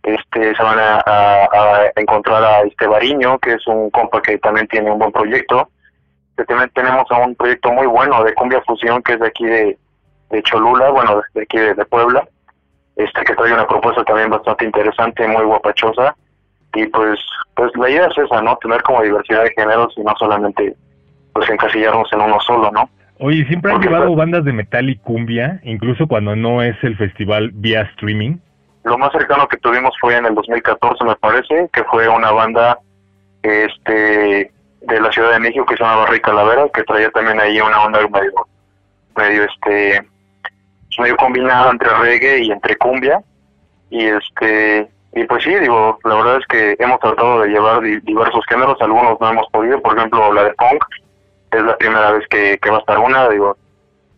Este, 0.02 0.54
se 0.54 0.62
van 0.62 0.78
a, 0.78 1.90
encontrar 1.96 2.42
a 2.42 2.60
este 2.62 2.86
Bariño, 2.86 3.38
que 3.38 3.54
es 3.54 3.66
un 3.66 3.90
compa 3.90 4.22
que 4.22 4.38
también 4.38 4.66
tiene 4.68 4.90
un 4.90 4.98
buen 4.98 5.12
proyecto. 5.12 5.68
También 6.46 6.70
tenemos 6.74 7.10
a 7.10 7.18
un 7.18 7.34
proyecto 7.34 7.72
muy 7.72 7.86
bueno 7.86 8.22
de 8.22 8.32
cumbia 8.34 8.62
fusión 8.62 9.02
que 9.02 9.14
es 9.14 9.20
de 9.20 9.26
aquí 9.26 9.44
de, 9.44 9.76
Cholula, 10.42 10.90
bueno, 10.90 11.20
de 11.34 11.42
aquí 11.42 11.58
de, 11.58 11.74
Puebla, 11.86 12.26
este 12.96 13.24
que 13.24 13.34
trae 13.34 13.52
una 13.52 13.66
propuesta 13.66 14.04
también 14.04 14.30
bastante 14.30 14.64
interesante, 14.64 15.26
muy 15.26 15.44
guapachosa. 15.44 16.14
Y 16.74 16.86
pues, 16.86 17.18
pues 17.54 17.72
la 17.76 17.90
idea 17.90 18.06
es 18.06 18.18
esa, 18.18 18.40
¿no? 18.42 18.56
Tener 18.58 18.82
como 18.82 19.02
diversidad 19.02 19.42
de 19.42 19.50
géneros 19.50 19.92
y 19.96 20.02
no 20.02 20.14
solamente 20.18 20.76
pues 21.32 21.48
encasillarnos 21.50 22.12
en 22.12 22.20
uno 22.20 22.38
solo, 22.40 22.70
¿no? 22.70 22.88
Oye, 23.20 23.44
siempre 23.46 23.72
han 23.72 23.80
llevado 23.80 24.14
bandas 24.14 24.44
de 24.44 24.52
metal 24.52 24.88
y 24.88 24.96
cumbia, 24.96 25.60
incluso 25.64 26.06
cuando 26.06 26.36
no 26.36 26.62
es 26.62 26.76
el 26.82 26.96
festival 26.96 27.50
vía 27.52 27.82
streaming. 27.82 28.38
Lo 28.84 28.96
más 28.96 29.10
cercano 29.12 29.48
que 29.48 29.56
tuvimos 29.56 29.92
fue 30.00 30.16
en 30.16 30.26
el 30.26 30.34
2014, 30.34 31.04
me 31.04 31.16
parece, 31.16 31.68
que 31.72 31.82
fue 31.84 32.08
una 32.08 32.30
banda 32.30 32.78
este 33.42 34.52
de 34.82 35.00
la 35.00 35.10
Ciudad 35.10 35.32
de 35.32 35.40
México 35.40 35.66
que 35.66 35.76
se 35.76 35.82
llama 35.82 36.04
Barry 36.04 36.20
Calavera, 36.20 36.68
que 36.72 36.84
traía 36.84 37.10
también 37.10 37.40
ahí 37.40 37.60
una 37.60 37.82
onda 37.82 38.00
medio, 38.08 38.32
medio 39.16 39.44
este, 39.44 40.06
medio 40.98 41.16
combinada 41.16 41.72
entre 41.72 41.88
reggae 41.98 42.44
y 42.44 42.52
entre 42.52 42.76
cumbia. 42.76 43.20
Y 43.90 44.04
este, 44.04 44.88
y 45.14 45.24
pues 45.24 45.42
sí, 45.42 45.54
digo, 45.54 45.98
la 46.04 46.14
verdad 46.14 46.36
es 46.38 46.46
que 46.46 46.76
hemos 46.78 47.00
tratado 47.00 47.40
de 47.40 47.48
llevar 47.48 47.82
diversos 47.82 48.44
géneros, 48.48 48.76
algunos 48.80 49.20
no 49.20 49.28
hemos 49.28 49.50
podido, 49.50 49.80
por 49.82 49.96
ejemplo 49.96 50.32
la 50.32 50.44
de 50.44 50.54
punk, 50.54 50.84
es 51.50 51.62
la 51.62 51.76
primera 51.76 52.12
vez 52.12 52.26
que, 52.28 52.58
va 52.70 52.76
a 52.76 52.80
estar 52.80 52.98
una, 52.98 53.28
digo, 53.28 53.56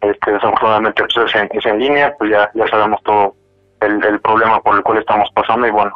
este, 0.01 0.33
desafortunadamente 0.33 1.03
pues, 1.03 1.35
es, 1.35 1.67
en, 1.67 1.79
línea, 1.79 2.15
pues 2.19 2.31
ya, 2.31 2.51
ya 2.55 2.67
sabemos 2.69 3.03
todo 3.05 3.35
el, 3.81 4.05
el 4.05 4.21
problema 4.21 4.61
por 4.61 4.77
el 4.77 4.83
cual 4.83 4.99
estamos 4.99 5.29
pasando 5.35 5.67
y 5.67 5.71
bueno, 5.71 5.93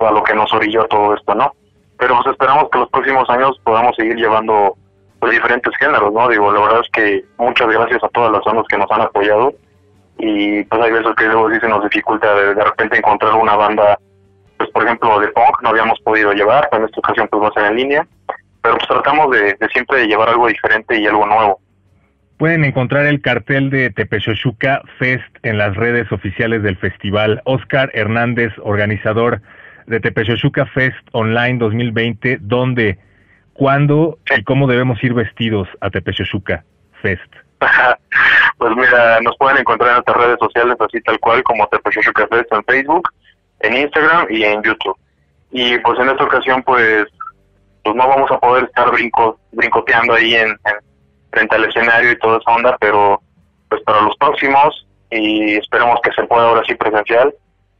a 0.00 0.10
lo 0.10 0.22
que 0.22 0.34
nos 0.34 0.52
orilló 0.52 0.84
todo 0.84 1.14
esto, 1.14 1.34
¿no? 1.34 1.52
Pero 1.98 2.14
pues 2.14 2.28
esperamos 2.28 2.68
que 2.70 2.78
los 2.78 2.90
próximos 2.90 3.28
años 3.28 3.60
podamos 3.64 3.96
seguir 3.96 4.16
llevando 4.16 4.76
pues, 5.18 5.32
diferentes 5.32 5.76
géneros, 5.76 6.12
¿no? 6.12 6.28
Digo, 6.28 6.52
la 6.52 6.60
verdad 6.60 6.80
es 6.84 6.90
que 6.92 7.24
muchas 7.38 7.68
gracias 7.68 8.02
a 8.04 8.08
todas 8.08 8.32
las 8.32 8.44
zonas 8.44 8.64
que 8.68 8.78
nos 8.78 8.90
han 8.90 9.02
apoyado 9.02 9.52
y 10.18 10.64
pues 10.64 10.82
hay 10.82 10.92
veces 10.92 11.14
que 11.16 11.24
luego 11.26 11.50
sí 11.50 11.60
se 11.60 11.68
nos 11.68 11.82
dificulta 11.82 12.34
de, 12.34 12.54
de 12.54 12.64
repente 12.64 12.98
encontrar 12.98 13.34
una 13.34 13.56
banda, 13.56 13.98
pues 14.56 14.70
por 14.70 14.84
ejemplo 14.84 15.20
de 15.20 15.28
punk 15.28 15.62
no 15.62 15.68
habíamos 15.70 16.00
podido 16.00 16.32
llevar, 16.32 16.68
en 16.72 16.84
esta 16.84 16.98
ocasión 16.98 17.28
pues 17.28 17.42
va 17.42 17.48
a 17.48 17.52
ser 17.52 17.64
en 17.64 17.76
línea 17.76 18.06
pero 18.68 18.76
pues 18.76 18.88
tratamos 18.88 19.30
de, 19.30 19.56
siempre 19.72 20.00
de 20.00 20.08
llevar 20.08 20.28
algo 20.28 20.46
diferente 20.46 21.00
y 21.00 21.06
algo 21.06 21.26
nuevo. 21.26 21.60
Pueden 22.36 22.64
encontrar 22.64 23.06
el 23.06 23.22
cartel 23.22 23.70
de 23.70 23.90
Tepechochuca 23.90 24.82
Fest 24.98 25.24
en 25.42 25.56
las 25.56 25.74
redes 25.74 26.12
oficiales 26.12 26.62
del 26.62 26.76
festival. 26.76 27.40
Oscar 27.44 27.90
Hernández, 27.94 28.52
organizador 28.62 29.40
de 29.86 30.00
Tepechochuca 30.00 30.66
Fest 30.66 30.98
Online 31.12 31.58
2020, 31.58 32.38
¿dónde, 32.42 32.98
cuándo 33.54 34.18
y 34.36 34.44
cómo 34.44 34.66
debemos 34.66 35.02
ir 35.02 35.14
vestidos 35.14 35.66
a 35.80 35.88
Tepechochuca 35.88 36.62
Fest? 37.00 37.32
pues 38.58 38.76
mira, 38.76 39.18
nos 39.22 39.34
pueden 39.38 39.56
encontrar 39.56 39.88
en 39.88 39.94
nuestras 39.94 40.16
redes 40.18 40.38
sociales 40.38 40.76
así 40.78 41.00
tal 41.00 41.18
cual 41.20 41.42
como 41.42 41.66
Tepechochuca 41.68 42.26
Fest 42.26 42.52
en 42.52 42.64
Facebook, 42.64 43.08
en 43.60 43.78
Instagram 43.78 44.26
y 44.28 44.44
en 44.44 44.62
YouTube. 44.62 44.96
Y 45.52 45.78
pues 45.78 45.98
en 45.98 46.10
esta 46.10 46.24
ocasión 46.24 46.62
pues 46.62 47.06
pues 47.88 47.96
no 47.96 48.06
vamos 48.06 48.30
a 48.30 48.38
poder 48.38 48.64
estar 48.64 48.90
brinco, 48.90 49.38
brincoteando 49.52 50.12
ahí 50.12 50.34
en, 50.34 50.54
frente 51.32 51.56
al 51.56 51.64
escenario 51.64 52.12
y 52.12 52.18
toda 52.18 52.36
esa 52.36 52.50
onda, 52.50 52.76
pero 52.78 53.22
pues 53.70 53.82
para 53.82 54.02
los 54.02 54.14
próximos 54.16 54.86
y 55.10 55.54
esperemos 55.54 55.98
que 56.02 56.12
se 56.12 56.24
pueda 56.24 56.48
ahora 56.48 56.62
sí 56.66 56.74
presencial 56.74 57.32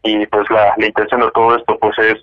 y 0.02 0.26
pues 0.28 0.48
la, 0.48 0.74
intención 0.78 1.20
de 1.20 1.30
todo 1.32 1.56
esto 1.56 1.78
pues 1.78 1.98
es 1.98 2.14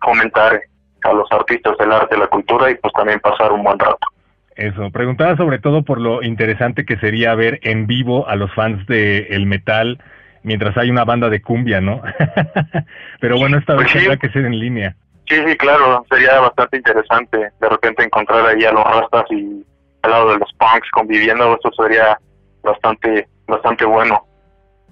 fomentar 0.00 0.60
a 1.02 1.12
los 1.12 1.26
artistas 1.32 1.76
del 1.78 1.90
arte, 1.90 2.16
la 2.16 2.28
cultura 2.28 2.70
y 2.70 2.76
pues 2.76 2.92
también 2.92 3.18
pasar 3.18 3.50
un 3.50 3.64
buen 3.64 3.78
rato. 3.78 4.06
Eso, 4.54 4.92
preguntaba 4.92 5.36
sobre 5.36 5.58
todo 5.58 5.82
por 5.82 6.00
lo 6.00 6.22
interesante 6.22 6.84
que 6.84 6.96
sería 6.98 7.34
ver 7.34 7.58
en 7.62 7.88
vivo 7.88 8.28
a 8.28 8.36
los 8.36 8.54
fans 8.54 8.86
de 8.86 9.26
el 9.30 9.46
metal 9.46 9.98
mientras 10.44 10.76
hay 10.76 10.90
una 10.90 11.04
banda 11.04 11.28
de 11.28 11.42
cumbia, 11.42 11.80
¿no? 11.80 12.02
Pero 13.20 13.36
bueno, 13.36 13.58
esta 13.58 13.74
vez 13.74 13.90
pues 13.90 13.94
tendrá 13.94 14.16
que 14.16 14.28
ser 14.28 14.44
en 14.44 14.60
línea. 14.60 14.94
Sí, 15.28 15.36
sí, 15.46 15.56
claro, 15.56 16.04
sería 16.10 16.40
bastante 16.40 16.76
interesante 16.76 17.38
de 17.60 17.68
repente 17.68 18.04
encontrar 18.04 18.46
ahí 18.46 18.64
a 18.64 18.72
los 18.72 18.84
rastas 18.84 19.24
y 19.30 19.64
al 20.02 20.10
lado 20.10 20.32
de 20.32 20.38
los 20.38 20.52
punks 20.54 20.90
conviviendo, 20.90 21.56
eso 21.56 21.70
sería 21.82 22.18
bastante, 22.62 23.28
bastante 23.46 23.84
bueno. 23.84 24.26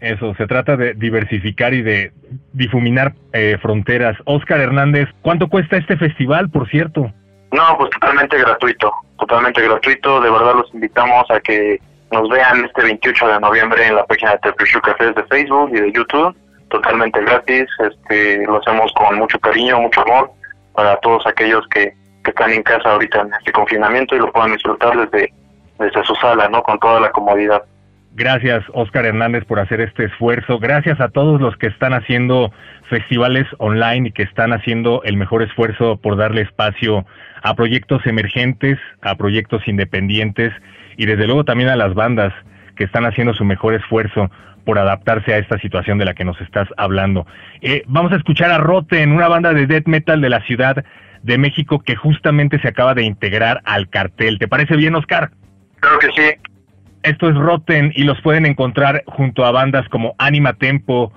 Eso, 0.00 0.34
se 0.36 0.46
trata 0.46 0.76
de 0.76 0.94
diversificar 0.94 1.74
y 1.74 1.82
de 1.82 2.12
difuminar 2.52 3.12
eh, 3.32 3.58
fronteras. 3.60 4.16
Oscar 4.24 4.60
Hernández, 4.60 5.08
¿cuánto 5.20 5.48
cuesta 5.48 5.76
este 5.76 5.96
festival, 5.98 6.48
por 6.48 6.68
cierto? 6.70 7.12
No, 7.52 7.76
pues 7.76 7.90
totalmente 7.90 8.38
gratuito, 8.38 8.92
totalmente 9.18 9.60
gratuito. 9.60 10.20
De 10.20 10.30
verdad 10.30 10.54
los 10.54 10.72
invitamos 10.72 11.30
a 11.30 11.40
que 11.40 11.78
nos 12.12 12.28
vean 12.30 12.64
este 12.64 12.82
28 12.82 13.28
de 13.28 13.40
noviembre 13.40 13.86
en 13.86 13.96
la 13.96 14.06
página 14.06 14.32
de 14.32 14.38
Tepechu 14.38 14.80
Cafés 14.80 15.14
de 15.14 15.24
Facebook 15.24 15.70
y 15.74 15.80
de 15.80 15.92
YouTube 15.92 16.34
totalmente 16.70 17.20
gratis, 17.20 17.66
este, 17.78 18.44
lo 18.46 18.58
hacemos 18.58 18.92
con 18.92 19.18
mucho 19.18 19.38
cariño, 19.38 19.80
mucho 19.80 20.00
amor 20.02 20.30
para 20.74 20.96
todos 20.98 21.26
aquellos 21.26 21.66
que, 21.68 21.92
están 22.22 22.50
en 22.52 22.62
casa 22.62 22.92
ahorita 22.92 23.22
en 23.22 23.32
este 23.40 23.50
confinamiento 23.50 24.14
y 24.14 24.20
lo 24.20 24.30
puedan 24.30 24.52
disfrutar 24.52 24.96
desde, 24.96 25.32
desde 25.80 26.04
su 26.04 26.14
sala, 26.14 26.48
¿no? 26.48 26.62
Con 26.62 26.78
toda 26.78 27.00
la 27.00 27.10
comodidad. 27.10 27.64
Gracias, 28.12 28.62
Oscar 28.72 29.04
Hernández, 29.04 29.44
por 29.46 29.58
hacer 29.58 29.80
este 29.80 30.04
esfuerzo. 30.04 30.60
Gracias 30.60 31.00
a 31.00 31.08
todos 31.08 31.40
los 31.40 31.56
que 31.56 31.66
están 31.66 31.92
haciendo 31.92 32.52
festivales 32.88 33.46
online 33.58 34.08
y 34.08 34.12
que 34.12 34.22
están 34.22 34.52
haciendo 34.52 35.02
el 35.02 35.16
mejor 35.16 35.42
esfuerzo 35.42 35.96
por 35.96 36.16
darle 36.16 36.42
espacio 36.42 37.04
a 37.42 37.54
proyectos 37.54 38.06
emergentes, 38.06 38.78
a 39.02 39.16
proyectos 39.16 39.66
independientes 39.66 40.52
y 40.96 41.06
desde 41.06 41.26
luego 41.26 41.44
también 41.44 41.70
a 41.70 41.76
las 41.76 41.94
bandas 41.94 42.32
que 42.80 42.86
están 42.86 43.04
haciendo 43.04 43.34
su 43.34 43.44
mejor 43.44 43.74
esfuerzo 43.74 44.30
por 44.64 44.78
adaptarse 44.78 45.34
a 45.34 45.36
esta 45.36 45.58
situación 45.58 45.98
de 45.98 46.06
la 46.06 46.14
que 46.14 46.24
nos 46.24 46.40
estás 46.40 46.66
hablando. 46.78 47.26
Eh, 47.60 47.82
vamos 47.86 48.10
a 48.10 48.16
escuchar 48.16 48.50
a 48.50 48.56
Roten, 48.56 49.12
una 49.12 49.28
banda 49.28 49.52
de 49.52 49.66
death 49.66 49.86
metal 49.86 50.22
de 50.22 50.30
la 50.30 50.40
Ciudad 50.46 50.82
de 51.22 51.36
México 51.36 51.80
que 51.80 51.94
justamente 51.94 52.58
se 52.58 52.68
acaba 52.68 52.94
de 52.94 53.02
integrar 53.02 53.60
al 53.66 53.90
cartel. 53.90 54.38
¿Te 54.38 54.48
parece 54.48 54.76
bien, 54.76 54.94
Oscar? 54.94 55.30
Claro 55.80 55.98
que 55.98 56.06
sí. 56.06 56.50
Esto 57.02 57.28
es 57.28 57.36
Rotten 57.36 57.92
y 57.94 58.04
los 58.04 58.18
pueden 58.22 58.46
encontrar 58.46 59.02
junto 59.06 59.44
a 59.44 59.50
bandas 59.50 59.86
como 59.90 60.14
Anima 60.16 60.54
Tempo, 60.54 61.12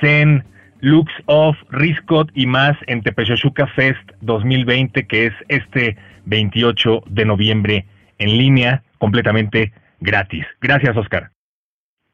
Zen, 0.00 0.42
Lux 0.80 1.12
Off, 1.26 1.56
Riscot 1.70 2.32
y 2.34 2.46
más 2.46 2.76
en 2.88 3.02
Tepechochuca 3.02 3.68
Fest 3.68 4.10
2020, 4.22 5.06
que 5.06 5.26
es 5.26 5.34
este 5.46 5.96
28 6.24 7.04
de 7.06 7.24
noviembre 7.24 7.86
en 8.18 8.36
línea, 8.36 8.82
completamente 8.98 9.72
gratis. 10.04 10.46
Gracias, 10.60 10.96
Oscar. 10.96 11.30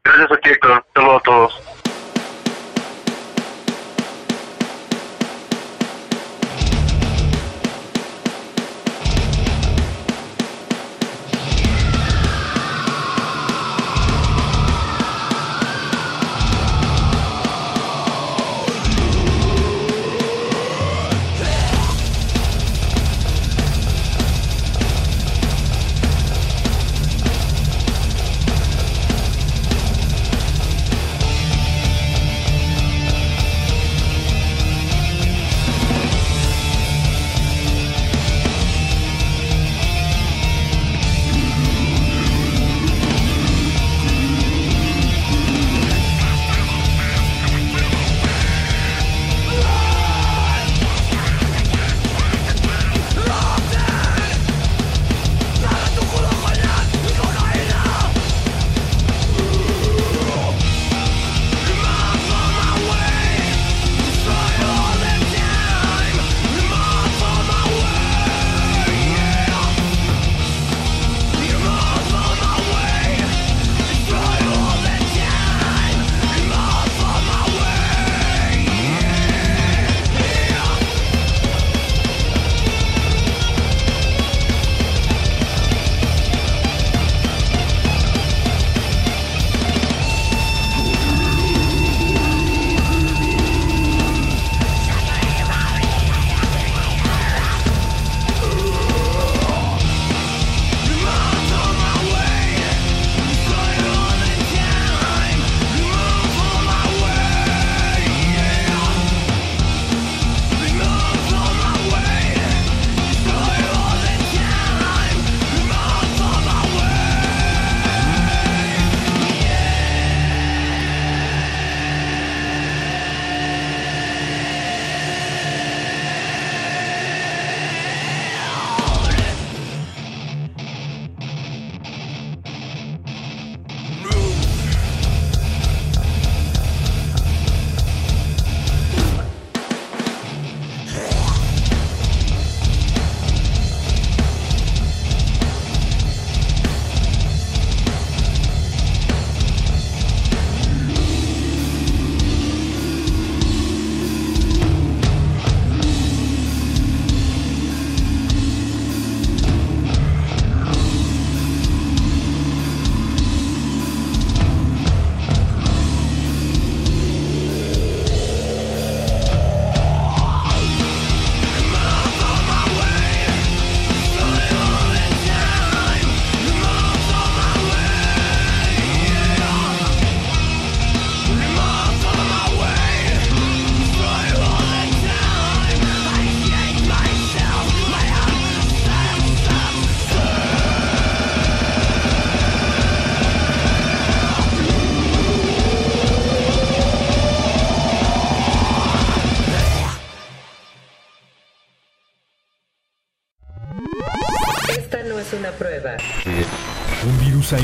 Gracias 0.05 0.33
a 0.33 0.37
ti, 0.37 0.51
Héctor. 0.51 0.85
Saludos 0.95 1.21
a 1.21 1.25
todos. 1.25 1.80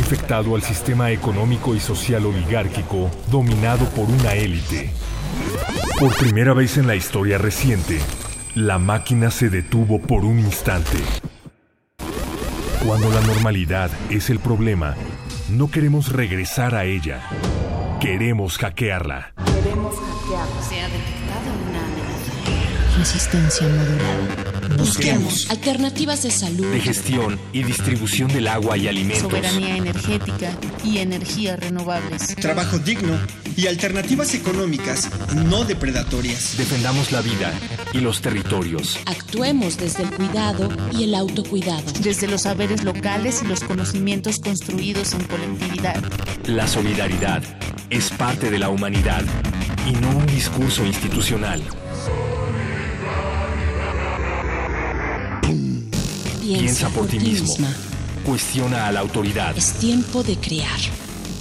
Ha 0.07 0.09
infectado 0.09 0.55
al 0.55 0.63
sistema 0.63 1.11
económico 1.11 1.75
y 1.75 1.81
social 1.81 2.27
oligárquico 2.27 3.11
dominado 3.29 3.87
por 3.91 4.09
una 4.09 4.35
élite. 4.35 4.93
Por 5.99 6.17
primera 6.17 6.55
vez 6.55 6.77
en 6.77 6.87
la 6.87 6.95
historia 6.95 7.39
reciente, 7.39 8.01
la 8.55 8.79
máquina 8.79 9.33
se 9.33 9.51
detuvo 9.51 10.01
por 10.01 10.25
un 10.25 10.39
instante. 10.39 10.99
Cuando 12.87 13.11
la 13.11 13.21
normalidad 13.23 13.91
es 14.09 14.31
el 14.31 14.39
problema, 14.39 14.95
no 15.51 15.73
queremos 15.73 16.13
regresar 16.13 16.77
a 16.77 16.85
ella. 16.85 17.23
Queremos 18.01 18.59
hackearla. 18.59 19.33
Queremos 19.45 19.97
hackearla. 19.97 20.63
Se 20.63 20.81
ha 20.83 20.89
detectado 20.89 21.51
una 21.69 21.85
amenaza. 21.85 22.97
Resistencia 22.99 23.67
modulada. 23.67 24.56
Busquemos 24.79 25.51
alternativas 25.51 26.23
de 26.23 26.31
salud, 26.31 26.67
de 26.67 26.81
gestión 26.81 27.39
y 27.53 27.63
distribución 27.63 28.29
del 28.33 28.49
agua 28.49 28.77
y 28.77 28.89
alimentos, 28.89 29.23
soberanía 29.23 29.77
energética 29.77 30.53
y 30.85 30.99
energías 30.99 31.59
renovables, 31.59 32.35
trabajo 32.37 32.79
digno 32.79 33.19
y 33.57 33.67
alternativas 33.67 34.35
económicas 34.35 35.09
no 35.35 35.65
depredatorias. 35.65 36.57
Defendamos 36.59 37.11
la 37.13 37.23
vida 37.23 37.53
y 37.93 37.99
los 37.99 38.21
territorios. 38.21 38.99
Actuemos 39.07 39.79
desde 39.79 40.03
el 40.03 40.11
cuidado 40.11 40.69
y 40.93 41.05
el 41.05 41.15
autocuidado, 41.15 41.91
desde 42.01 42.29
los 42.29 42.43
saberes 42.43 42.85
locales 42.85 43.43
y 43.43 43.47
los 43.47 43.61
conocimientos 43.61 44.41
construidos 44.41 45.15
en 45.15 45.25
colectividad. 45.25 46.03
La 46.47 46.69
solidaridad 46.69 47.43
es 47.91 48.11
parte 48.11 48.51
de 48.51 48.59
la 48.59 48.69
humanidad 48.69 49.25
y 49.89 49.93
no 49.93 50.11
un 50.11 50.27
discurso 50.27 50.85
institucional. 50.85 51.63
Piensa, 56.59 56.89
por, 56.91 57.07
ti 57.07 57.19
mismo. 57.19 57.57
Cuestiona 58.25 58.87
a 58.87 58.93
la 58.93 59.01
autoridad. 59.01 59.57
Es 59.57 59.75
tiempo 59.75 60.23
de 60.23 60.37
crear. 60.37 60.79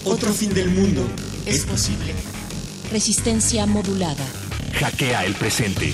Otro 0.03 0.31
fin 0.33 0.53
del 0.53 0.69
mundo 0.69 1.07
es 1.45 1.65
posible. 1.65 2.13
Resistencia 2.91 3.65
modulada. 3.65 4.25
Hackea 4.79 5.25
el 5.25 5.33
presente. 5.33 5.93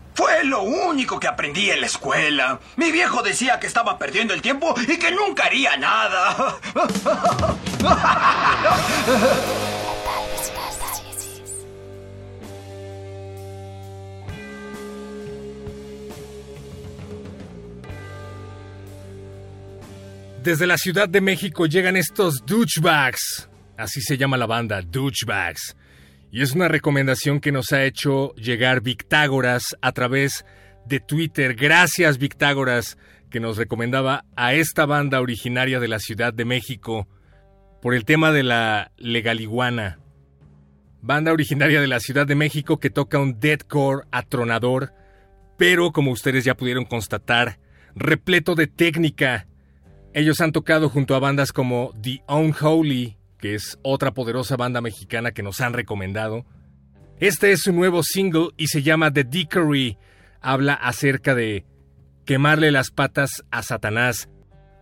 Fue 0.41 0.49
lo 0.49 0.63
único 0.63 1.19
que 1.19 1.27
aprendí 1.27 1.69
en 1.69 1.81
la 1.81 1.85
escuela. 1.85 2.59
Mi 2.75 2.91
viejo 2.91 3.21
decía 3.21 3.59
que 3.59 3.67
estaba 3.67 3.99
perdiendo 3.99 4.33
el 4.33 4.41
tiempo 4.41 4.73
y 4.87 4.97
que 4.97 5.11
nunca 5.11 5.45
haría 5.45 5.77
nada. 5.77 6.57
Desde 20.41 20.65
la 20.65 20.79
Ciudad 20.79 21.07
de 21.07 21.21
México 21.21 21.67
llegan 21.67 21.95
estos 21.95 22.43
douchebags. 22.47 23.47
Así 23.77 24.01
se 24.01 24.17
llama 24.17 24.37
la 24.37 24.47
banda, 24.47 24.81
douchebags. 24.81 25.75
Y 26.31 26.41
es 26.41 26.53
una 26.53 26.69
recomendación 26.69 27.41
que 27.41 27.51
nos 27.51 27.73
ha 27.73 27.83
hecho 27.83 28.33
llegar 28.35 28.81
Victágoras 28.81 29.75
a 29.81 29.91
través 29.91 30.45
de 30.85 31.01
Twitter. 31.01 31.55
Gracias, 31.55 32.17
Victágoras, 32.17 32.97
que 33.29 33.41
nos 33.41 33.57
recomendaba 33.57 34.23
a 34.37 34.53
esta 34.53 34.85
banda 34.85 35.19
originaria 35.19 35.81
de 35.81 35.89
la 35.89 35.99
Ciudad 35.99 36.33
de 36.33 36.45
México 36.45 37.09
por 37.81 37.93
el 37.93 38.05
tema 38.05 38.31
de 38.31 38.43
la 38.43 38.91
legaliguana. 38.95 39.99
Banda 41.01 41.33
originaria 41.33 41.81
de 41.81 41.87
la 41.87 41.99
Ciudad 41.99 42.25
de 42.25 42.35
México 42.35 42.79
que 42.79 42.89
toca 42.89 43.19
un 43.19 43.39
deathcore 43.39 44.05
atronador, 44.11 44.93
pero 45.57 45.91
como 45.91 46.11
ustedes 46.11 46.45
ya 46.45 46.55
pudieron 46.55 46.85
constatar, 46.85 47.59
repleto 47.93 48.55
de 48.55 48.67
técnica. 48.67 49.47
Ellos 50.13 50.39
han 50.39 50.53
tocado 50.53 50.87
junto 50.87 51.13
a 51.13 51.19
bandas 51.19 51.51
como 51.51 51.91
The 52.01 52.23
Unholy, 52.29 53.17
que 53.41 53.55
es 53.55 53.77
otra 53.81 54.13
poderosa 54.13 54.55
banda 54.55 54.79
mexicana 54.79 55.31
que 55.31 55.43
nos 55.43 55.59
han 55.59 55.73
recomendado. 55.73 56.45
Este 57.19 57.51
es 57.51 57.61
su 57.61 57.73
nuevo 57.73 58.03
single 58.03 58.49
y 58.55 58.67
se 58.67 58.83
llama 58.83 59.11
The 59.11 59.25
Dickery. 59.25 59.97
Habla 60.39 60.73
acerca 60.75 61.35
de 61.35 61.65
quemarle 62.25 62.71
las 62.71 62.91
patas 62.91 63.43
a 63.51 63.63
Satanás. 63.63 64.29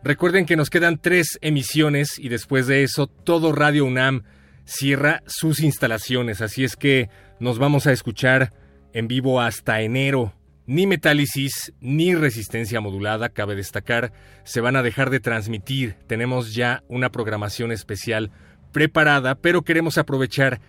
Recuerden 0.04 0.46
que 0.46 0.56
nos 0.56 0.70
quedan 0.70 1.02
tres 1.02 1.40
emisiones 1.42 2.20
y 2.20 2.30
después 2.30 2.68
de 2.68 2.84
eso 2.84 3.08
todo 3.08 3.52
Radio 3.52 3.86
UNAM 3.86 4.24
cierra 4.66 5.24
sus 5.26 5.62
instalaciones, 5.62 6.42
así 6.42 6.64
es 6.64 6.76
que 6.76 7.10
nos 7.40 7.58
vamos 7.58 7.88
a 7.88 7.92
escuchar 7.92 8.54
en 8.94 9.08
vivo 9.08 9.42
hasta 9.42 9.82
enero. 9.82 10.34
Ni 10.66 10.86
metálisis 10.86 11.74
ni 11.82 12.14
resistencia 12.14 12.80
modulada, 12.80 13.30
cabe 13.30 13.56
destacar, 13.56 14.14
se 14.44 14.62
van 14.62 14.76
a 14.76 14.84
dejar 14.84 15.10
de 15.10 15.20
transmitir. 15.20 15.96
Tenemos 16.06 16.54
ya 16.54 16.84
una 16.88 17.12
programación 17.12 17.72
especial 17.72 18.32
preparada, 18.72 19.36
pero 19.36 19.64
queremos 19.64 19.98
aprovechar 19.98 20.60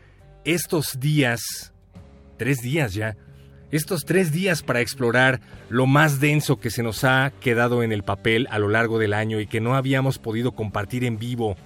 estos 0.44 0.98
días, 1.00 1.72
tres 2.36 2.58
días 2.58 2.94
ya, 2.94 3.16
estos 3.70 4.04
tres 4.04 4.32
días 4.32 4.62
para 4.62 4.80
explorar 4.80 5.40
lo 5.68 5.86
más 5.86 6.18
denso 6.18 6.58
que 6.58 6.70
se 6.70 6.82
nos 6.82 7.04
ha 7.04 7.32
quedado 7.40 7.82
en 7.82 7.92
el 7.92 8.02
papel 8.02 8.48
a 8.50 8.58
lo 8.58 8.68
largo 8.68 8.98
del 8.98 9.12
año 9.12 9.38
y 9.38 9.46
que 9.46 9.60
no 9.60 9.76
habíamos 9.76 10.18
podido 10.18 10.52
compartir 10.52 11.04
en 11.04 11.18
vivo. 11.18 11.56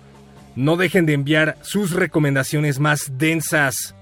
No 0.55 0.76
dejen 0.76 1.07
de 1.07 1.14
enviar 1.14 1.57
sus 1.62 1.93
recomendaciones 1.93 2.78
más 2.78 3.12
densas, 3.16 3.95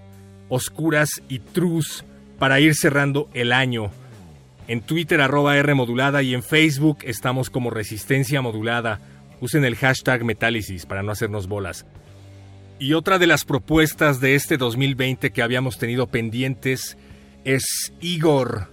oscuras 0.49 1.23
y 1.29 1.39
trus 1.39 2.05
para 2.39 2.59
ir 2.59 2.75
cerrando 2.75 3.31
el 3.35 3.53
año. 3.53 3.91
En 4.67 4.81
Twitter 4.81 5.21
arroba 5.21 5.57
R 5.57 5.73
y 6.23 6.35
en 6.35 6.43
Facebook 6.43 6.99
estamos 7.03 7.51
como 7.51 7.71
Resistencia 7.71 8.43
Modulada. 8.43 9.01
Usen 9.41 9.65
el 9.65 9.77
hashtag 9.77 10.25
Metálisis 10.25 10.87
para 10.87 11.03
no 11.03 11.13
hacernos 11.13 11.47
bolas. 11.47 11.87
Y 12.83 12.95
otra 12.95 13.21
de 13.21 13.29
las 13.29 13.45
propuestas 13.45 14.21
de 14.21 14.35
este 14.35 14.57
2020 14.57 15.31
que 15.31 15.43
habíamos 15.43 15.79
tenido 15.79 16.09
pendientes 16.09 16.99
es 17.45 17.93
Igor, 18.01 18.73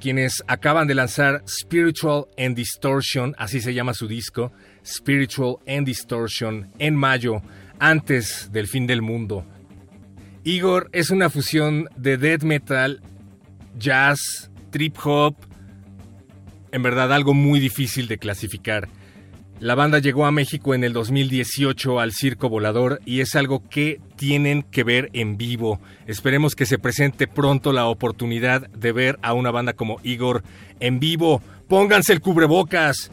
quienes 0.00 0.42
acaban 0.46 0.88
de 0.88 0.94
lanzar 0.94 1.44
Spiritual 1.46 2.28
and 2.38 2.56
Distortion, 2.56 3.34
así 3.36 3.60
se 3.60 3.74
llama 3.74 3.92
su 3.92 4.08
disco, 4.08 4.52
Spiritual 4.82 5.56
and 5.68 5.86
Distortion, 5.86 6.72
en 6.78 6.96
mayo, 6.96 7.42
antes 7.78 8.50
del 8.52 8.68
fin 8.68 8.86
del 8.86 9.02
mundo. 9.02 9.44
Igor 10.42 10.88
es 10.94 11.10
una 11.10 11.28
fusión 11.28 11.90
de 11.94 12.16
death 12.16 12.42
metal, 12.42 13.02
jazz, 13.78 14.50
trip 14.70 14.96
hop, 15.04 15.36
en 16.72 16.82
verdad 16.82 17.12
algo 17.12 17.34
muy 17.34 17.60
difícil 17.60 18.08
de 18.08 18.16
clasificar. 18.16 18.88
La 19.58 19.74
banda 19.74 20.00
llegó 20.00 20.26
a 20.26 20.32
México 20.32 20.74
en 20.74 20.84
el 20.84 20.92
2018 20.92 21.98
al 21.98 22.12
Circo 22.12 22.50
Volador 22.50 23.00
y 23.06 23.20
es 23.20 23.34
algo 23.36 23.66
que 23.70 24.00
tienen 24.16 24.62
que 24.64 24.84
ver 24.84 25.08
en 25.14 25.38
vivo. 25.38 25.80
Esperemos 26.06 26.54
que 26.54 26.66
se 26.66 26.78
presente 26.78 27.26
pronto 27.26 27.72
la 27.72 27.86
oportunidad 27.86 28.68
de 28.68 28.92
ver 28.92 29.18
a 29.22 29.32
una 29.32 29.50
banda 29.50 29.72
como 29.72 29.98
Igor 30.02 30.42
en 30.78 31.00
vivo. 31.00 31.40
Pónganse 31.68 32.12
el 32.12 32.20
cubrebocas. 32.20 33.10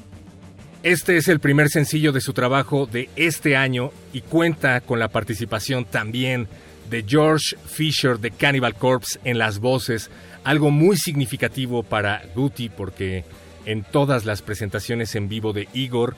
Este 0.83 1.15
es 1.15 1.29
el 1.29 1.39
primer 1.39 1.69
sencillo 1.69 2.11
de 2.11 2.19
su 2.19 2.33
trabajo 2.33 2.87
de 2.87 3.09
este 3.15 3.55
año 3.55 3.91
y 4.11 4.19
cuenta 4.19 4.81
con 4.81 4.99
la 4.99 5.07
participación 5.07 5.85
también 5.85 6.49
de 6.89 7.05
George 7.07 7.55
Fisher 7.65 8.19
de 8.19 8.31
Cannibal 8.31 8.75
Corpse 8.75 9.17
en 9.23 9.37
las 9.37 9.59
voces, 9.59 10.11
algo 10.43 10.71
muy 10.71 10.97
significativo 10.97 11.83
para 11.83 12.21
Guti 12.35 12.67
porque 12.67 13.23
en 13.65 13.83
todas 13.83 14.25
las 14.25 14.41
presentaciones 14.41 15.15
en 15.15 15.29
vivo 15.29 15.53
de 15.53 15.69
Igor, 15.73 16.17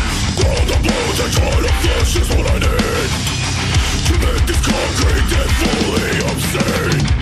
is 2.15 2.29
what 2.29 2.45
I 2.51 2.59
need 2.59 3.11
To 4.07 4.13
make 4.19 4.45
this 4.47 4.61
concrete 4.65 5.31
and 5.39 5.51
fully 5.59 6.11
obscene 6.29 7.20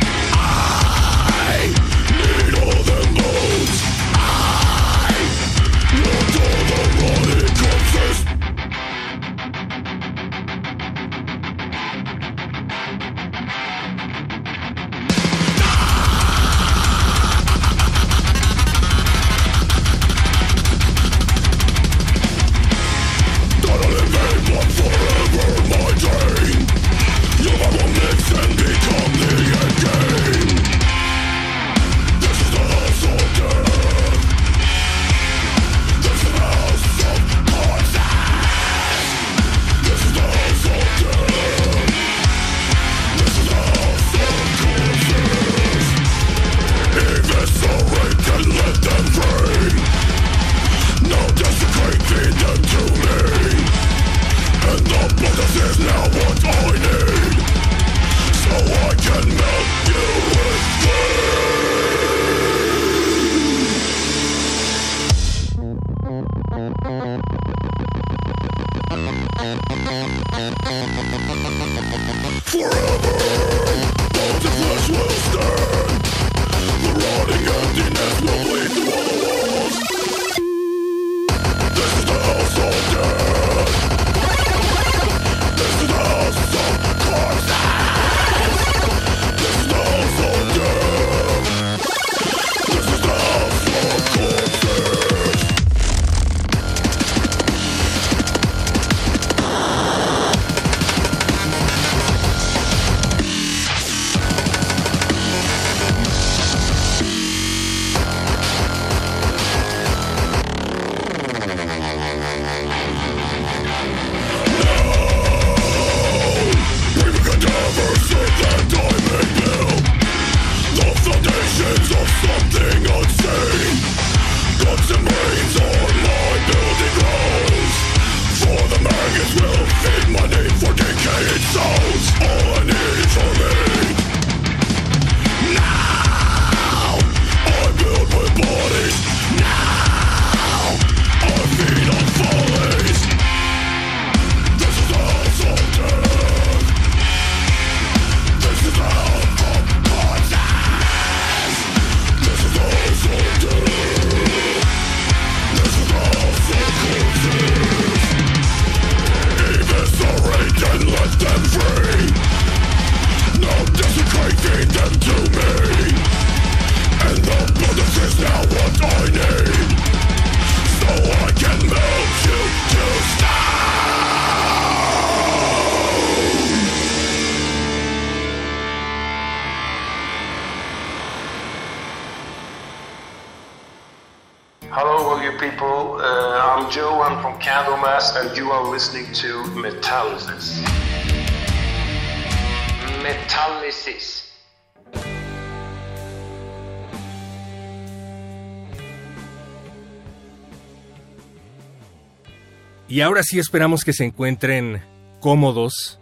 Y 203.00 203.02
ahora 203.02 203.24
sí 203.24 203.40
esperamos 203.40 203.86
que 203.86 203.94
se 203.94 204.04
encuentren 204.04 204.82
cómodos. 205.22 206.02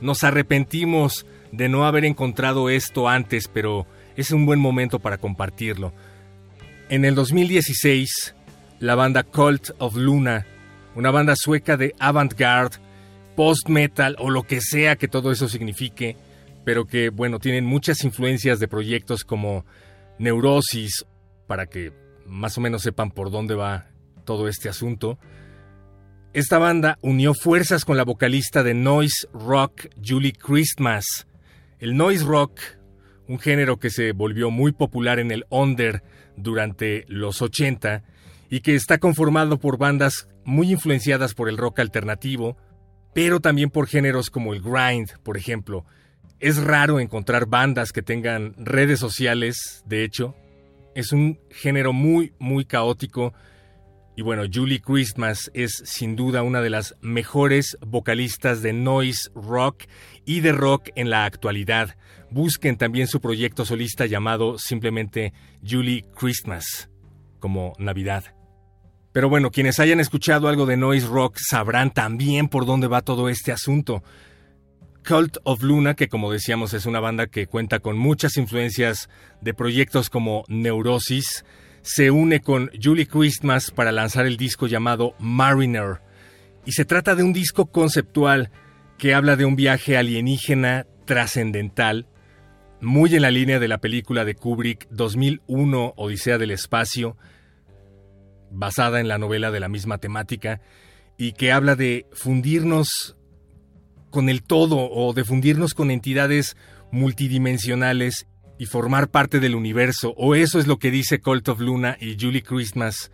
Nos 0.00 0.24
arrepentimos 0.24 1.26
de 1.52 1.68
no 1.68 1.84
haber 1.84 2.06
encontrado 2.06 2.70
esto 2.70 3.06
antes, 3.06 3.48
pero 3.52 3.86
es 4.16 4.30
un 4.30 4.46
buen 4.46 4.58
momento 4.58 4.98
para 4.98 5.18
compartirlo. 5.18 5.92
En 6.88 7.04
el 7.04 7.14
2016, 7.14 8.34
la 8.80 8.94
banda 8.94 9.24
Cult 9.24 9.72
of 9.76 9.94
Luna, 9.94 10.46
una 10.94 11.10
banda 11.10 11.34
sueca 11.36 11.76
de 11.76 11.94
avant-garde, 11.98 12.78
post-metal 13.36 14.16
o 14.18 14.30
lo 14.30 14.44
que 14.44 14.62
sea 14.62 14.96
que 14.96 15.08
todo 15.08 15.30
eso 15.30 15.50
signifique, 15.50 16.16
pero 16.64 16.86
que, 16.86 17.10
bueno, 17.10 17.40
tienen 17.40 17.66
muchas 17.66 18.02
influencias 18.04 18.58
de 18.58 18.68
proyectos 18.68 19.22
como 19.22 19.66
Neurosis, 20.18 21.04
para 21.46 21.66
que 21.66 21.92
más 22.24 22.56
o 22.56 22.62
menos 22.62 22.80
sepan 22.80 23.10
por 23.10 23.30
dónde 23.30 23.54
va 23.54 23.88
todo 24.24 24.48
este 24.48 24.70
asunto. 24.70 25.18
Esta 26.36 26.58
banda 26.58 26.98
unió 27.00 27.32
fuerzas 27.32 27.86
con 27.86 27.96
la 27.96 28.04
vocalista 28.04 28.62
de 28.62 28.74
noise 28.74 29.26
rock 29.32 29.86
Julie 30.06 30.34
Christmas. 30.34 31.26
El 31.78 31.96
noise 31.96 32.26
rock, 32.26 32.60
un 33.26 33.38
género 33.38 33.78
que 33.78 33.88
se 33.88 34.12
volvió 34.12 34.50
muy 34.50 34.72
popular 34.72 35.18
en 35.18 35.30
el 35.30 35.46
under 35.48 36.02
durante 36.36 37.06
los 37.08 37.40
80 37.40 38.02
y 38.50 38.60
que 38.60 38.74
está 38.74 38.98
conformado 38.98 39.58
por 39.58 39.78
bandas 39.78 40.28
muy 40.44 40.72
influenciadas 40.72 41.32
por 41.32 41.48
el 41.48 41.56
rock 41.56 41.78
alternativo, 41.78 42.58
pero 43.14 43.40
también 43.40 43.70
por 43.70 43.86
géneros 43.86 44.28
como 44.28 44.52
el 44.52 44.60
grind, 44.60 45.18
por 45.22 45.38
ejemplo. 45.38 45.86
Es 46.38 46.58
raro 46.58 47.00
encontrar 47.00 47.46
bandas 47.46 47.92
que 47.92 48.02
tengan 48.02 48.52
redes 48.58 49.00
sociales, 49.00 49.82
de 49.86 50.04
hecho. 50.04 50.34
Es 50.94 51.12
un 51.12 51.40
género 51.48 51.94
muy, 51.94 52.34
muy 52.38 52.66
caótico. 52.66 53.32
Y 54.18 54.22
bueno, 54.22 54.44
Julie 54.50 54.80
Christmas 54.80 55.50
es 55.52 55.82
sin 55.84 56.16
duda 56.16 56.42
una 56.42 56.62
de 56.62 56.70
las 56.70 56.96
mejores 57.02 57.76
vocalistas 57.86 58.62
de 58.62 58.72
noise 58.72 59.30
rock 59.34 59.84
y 60.24 60.40
de 60.40 60.52
rock 60.52 60.88
en 60.94 61.10
la 61.10 61.26
actualidad. 61.26 61.96
Busquen 62.30 62.78
también 62.78 63.08
su 63.08 63.20
proyecto 63.20 63.66
solista 63.66 64.06
llamado 64.06 64.56
simplemente 64.56 65.34
Julie 65.62 66.06
Christmas, 66.18 66.88
como 67.40 67.74
Navidad. 67.78 68.34
Pero 69.12 69.28
bueno, 69.28 69.50
quienes 69.50 69.80
hayan 69.80 70.00
escuchado 70.00 70.48
algo 70.48 70.64
de 70.64 70.78
noise 70.78 71.06
rock 71.06 71.36
sabrán 71.38 71.90
también 71.92 72.48
por 72.48 72.64
dónde 72.64 72.86
va 72.86 73.02
todo 73.02 73.28
este 73.28 73.52
asunto. 73.52 74.02
Cult 75.06 75.36
of 75.44 75.62
Luna, 75.62 75.94
que 75.94 76.08
como 76.08 76.32
decíamos 76.32 76.72
es 76.72 76.86
una 76.86 77.00
banda 77.00 77.26
que 77.26 77.46
cuenta 77.46 77.80
con 77.80 77.98
muchas 77.98 78.38
influencias 78.38 79.10
de 79.42 79.52
proyectos 79.52 80.08
como 80.08 80.44
Neurosis, 80.48 81.44
se 81.86 82.10
une 82.10 82.40
con 82.40 82.68
Julie 82.82 83.06
Christmas 83.06 83.70
para 83.70 83.92
lanzar 83.92 84.26
el 84.26 84.36
disco 84.36 84.66
llamado 84.66 85.14
Mariner. 85.20 86.00
Y 86.64 86.72
se 86.72 86.84
trata 86.84 87.14
de 87.14 87.22
un 87.22 87.32
disco 87.32 87.66
conceptual 87.66 88.50
que 88.98 89.14
habla 89.14 89.36
de 89.36 89.44
un 89.44 89.54
viaje 89.54 89.96
alienígena 89.96 90.88
trascendental, 91.04 92.08
muy 92.80 93.14
en 93.14 93.22
la 93.22 93.30
línea 93.30 93.60
de 93.60 93.68
la 93.68 93.78
película 93.78 94.24
de 94.24 94.34
Kubrick 94.34 94.88
2001 94.90 95.94
Odisea 95.96 96.38
del 96.38 96.50
Espacio, 96.50 97.16
basada 98.50 98.98
en 98.98 99.06
la 99.06 99.18
novela 99.18 99.52
de 99.52 99.60
la 99.60 99.68
misma 99.68 99.98
temática, 99.98 100.60
y 101.16 101.32
que 101.32 101.52
habla 101.52 101.76
de 101.76 102.06
fundirnos 102.12 103.16
con 104.10 104.28
el 104.28 104.42
todo 104.42 104.90
o 104.90 105.12
de 105.12 105.24
fundirnos 105.24 105.72
con 105.72 105.92
entidades 105.92 106.56
multidimensionales 106.90 108.26
y 108.58 108.66
formar 108.66 109.08
parte 109.08 109.40
del 109.40 109.54
universo, 109.54 110.14
o 110.16 110.34
eso 110.34 110.58
es 110.58 110.66
lo 110.66 110.78
que 110.78 110.90
dice 110.90 111.20
Cult 111.20 111.48
of 111.48 111.60
Luna 111.60 111.96
y 112.00 112.16
Julie 112.18 112.42
Christmas, 112.42 113.10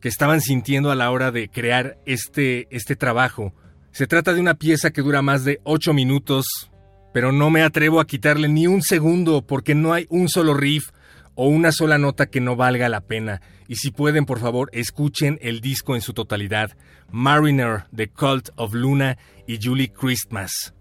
que 0.00 0.08
estaban 0.08 0.40
sintiendo 0.40 0.90
a 0.90 0.96
la 0.96 1.10
hora 1.10 1.30
de 1.30 1.48
crear 1.48 1.98
este, 2.06 2.66
este 2.70 2.96
trabajo. 2.96 3.54
Se 3.92 4.06
trata 4.06 4.32
de 4.32 4.40
una 4.40 4.54
pieza 4.54 4.90
que 4.90 5.02
dura 5.02 5.22
más 5.22 5.44
de 5.44 5.60
8 5.64 5.92
minutos, 5.92 6.46
pero 7.12 7.32
no 7.32 7.50
me 7.50 7.62
atrevo 7.62 8.00
a 8.00 8.06
quitarle 8.06 8.48
ni 8.48 8.66
un 8.66 8.82
segundo 8.82 9.46
porque 9.46 9.74
no 9.74 9.92
hay 9.92 10.06
un 10.08 10.28
solo 10.28 10.54
riff 10.54 10.90
o 11.34 11.48
una 11.48 11.72
sola 11.72 11.98
nota 11.98 12.26
que 12.26 12.40
no 12.40 12.56
valga 12.56 12.88
la 12.88 13.00
pena. 13.00 13.40
Y 13.68 13.76
si 13.76 13.90
pueden, 13.90 14.26
por 14.26 14.40
favor, 14.40 14.68
escuchen 14.72 15.38
el 15.42 15.60
disco 15.60 15.94
en 15.94 16.02
su 16.02 16.12
totalidad. 16.12 16.76
Mariner, 17.10 17.84
The 17.94 18.08
Cult 18.08 18.50
of 18.56 18.74
Luna 18.74 19.16
y 19.46 19.58
Julie 19.62 19.92
Christmas. 19.92 20.74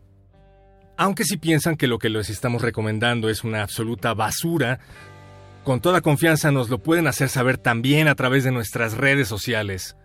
Aunque 1.02 1.24
si 1.24 1.38
piensan 1.38 1.78
que 1.78 1.88
lo 1.88 1.97
que 1.97 2.10
les 2.10 2.30
estamos 2.30 2.62
recomendando 2.62 3.30
es 3.30 3.45
una 3.45 3.64
absoluta 3.64 4.14
basura, 4.14 4.82
con 5.64 5.80
toda 5.80 6.02
confianza 6.02 6.52
nos 6.52 6.70
lo 6.70 6.80
pueden 6.80 7.08
hacer 7.08 7.30
saber 7.30 7.58
también 7.58 8.10
a 8.10 8.16
través 8.16 8.43
de 8.43 8.52
nuestras 8.52 8.97
redes 8.97 9.30
sociales. 9.30 9.95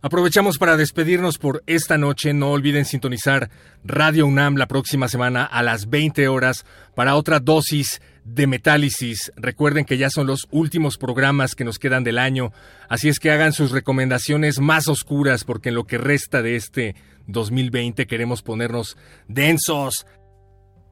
Aprovechamos 0.00 0.58
para 0.58 0.76
despedirnos 0.76 1.38
por 1.38 1.62
esta 1.68 1.98
noche. 1.98 2.34
No 2.34 2.50
olviden 2.50 2.84
sintonizar 2.84 3.48
Radio 3.84 4.26
UNAM 4.26 4.56
la 4.56 4.66
próxima 4.66 5.06
semana 5.06 5.44
a 5.44 5.62
las 5.62 5.88
20 5.88 6.26
horas 6.26 6.66
para 6.96 7.14
otra 7.14 7.38
dosis 7.38 8.02
de 8.24 8.48
Metálisis. 8.48 9.30
Recuerden 9.36 9.84
que 9.84 9.98
ya 9.98 10.10
son 10.10 10.26
los 10.26 10.48
últimos 10.50 10.98
programas 10.98 11.54
que 11.54 11.64
nos 11.64 11.78
quedan 11.78 12.02
del 12.02 12.18
año, 12.18 12.52
así 12.88 13.08
es 13.08 13.20
que 13.20 13.30
hagan 13.30 13.52
sus 13.52 13.70
recomendaciones 13.70 14.58
más 14.58 14.88
oscuras 14.88 15.44
porque 15.44 15.68
en 15.68 15.76
lo 15.76 15.84
que 15.84 15.98
resta 15.98 16.42
de 16.42 16.56
este 16.56 16.96
2020 17.26 18.06
queremos 18.06 18.42
ponernos 18.42 18.96
densos. 19.28 20.06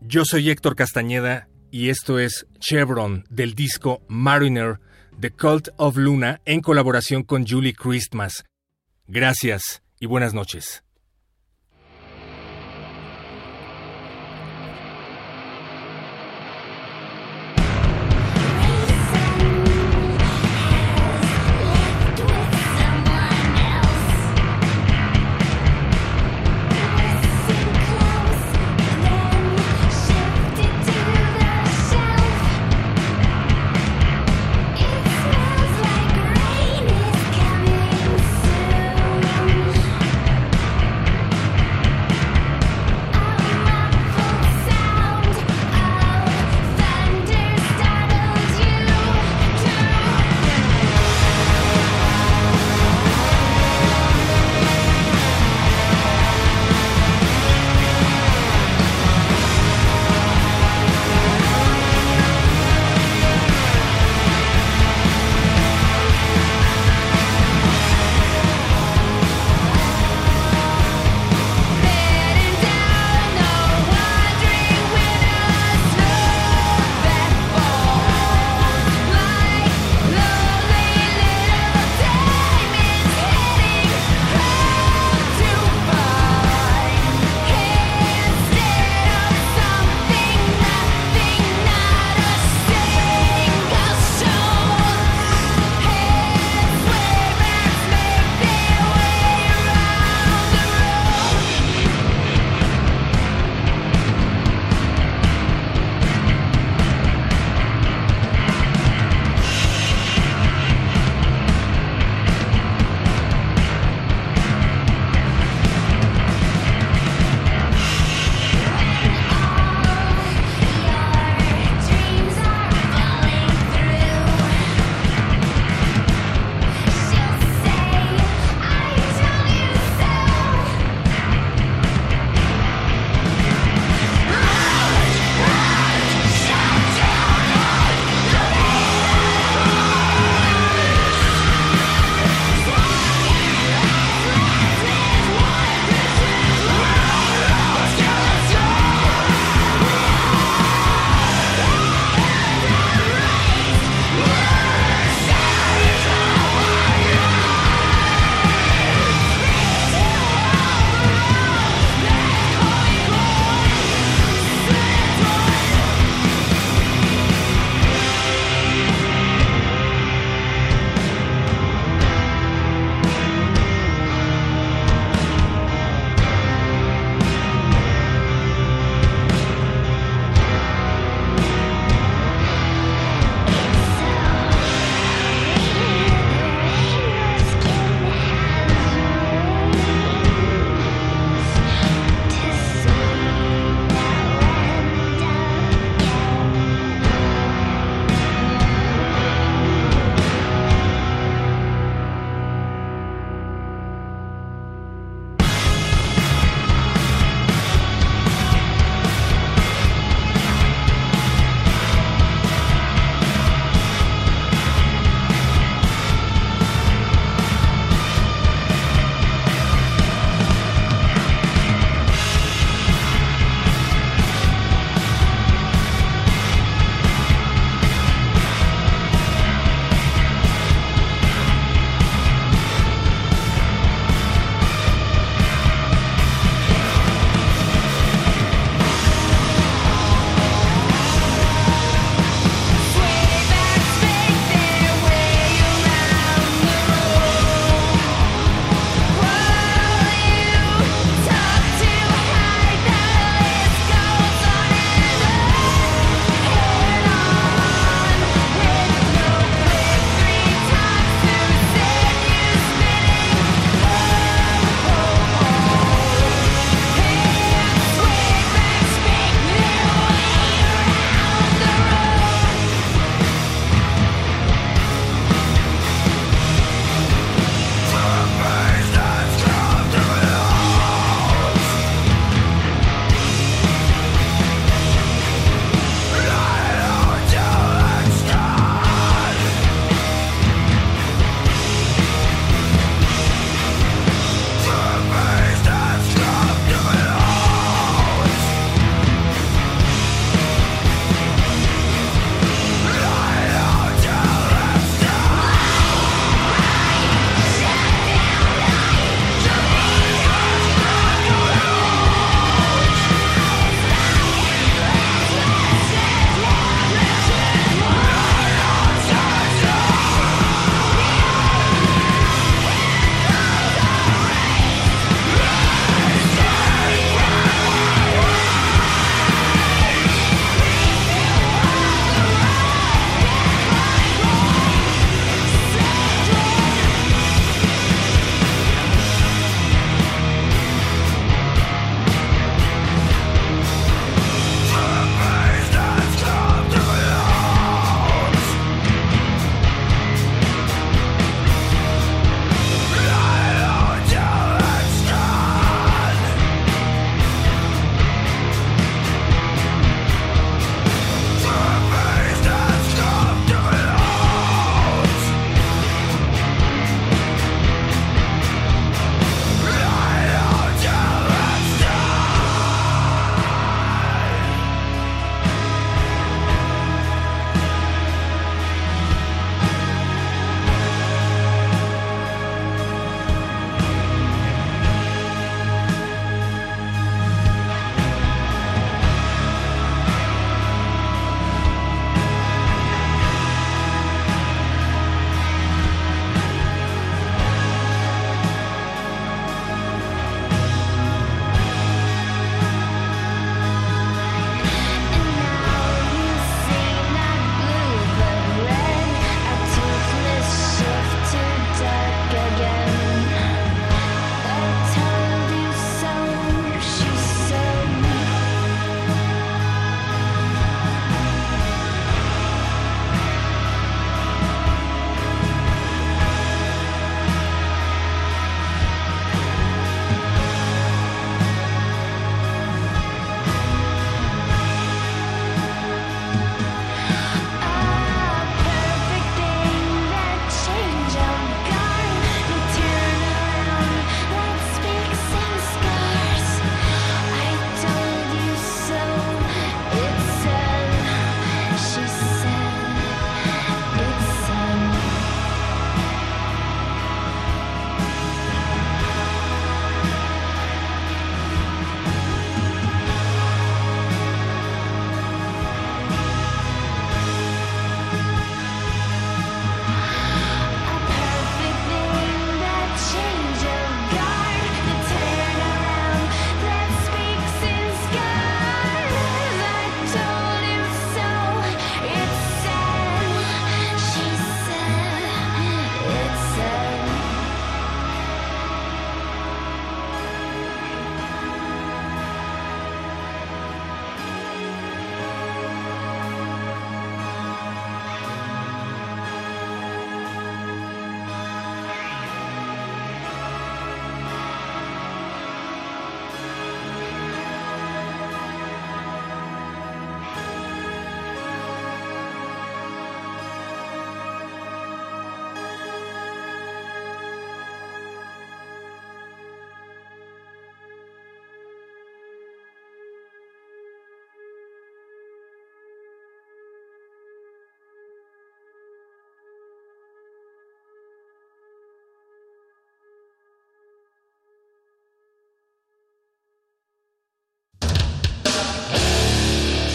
Yo 0.01 0.25
soy 0.25 0.51
Héctor 0.51 0.77
Castañeda 0.77 1.49
y 1.71 1.89
esto 1.89 2.19
es 2.19 2.47
Chevron 2.59 3.25
del 3.31 3.55
disco 3.55 4.03
Mariner, 4.09 4.81
The 5.21 5.31
Cult 5.31 5.69
of 5.77 5.97
Luna 5.97 6.41
en 6.45 6.61
colaboración 6.61 7.23
con 7.23 7.47
Julie 7.47 7.75
Christmas. 7.75 8.45
Gracias 9.07 9.83
y 9.99 10.07
buenas 10.07 10.35
noches. 10.35 10.83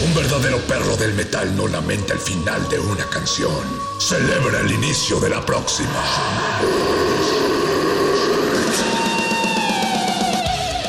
Un 0.04 0.14
verdadero 0.14 0.58
perro 0.66 0.96
del 0.96 1.14
metal 1.14 1.56
no 1.56 1.66
lamenta 1.68 2.12
el 2.12 2.18
final 2.18 2.68
de 2.68 2.78
una 2.78 3.04
canción. 3.06 3.64
Celebra 3.98 4.60
el 4.60 4.70
inicio 4.70 5.18
de 5.20 5.30
la 5.30 5.44
próxima. 5.44 6.02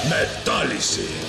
Metálisis. 0.09 1.27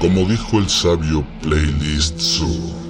Como 0.00 0.24
dijo 0.24 0.58
el 0.58 0.68
sabio 0.68 1.26
Playlist 1.42 2.18
Zoo, 2.18 2.89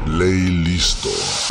Play 0.00 0.50
listo. 0.64 1.41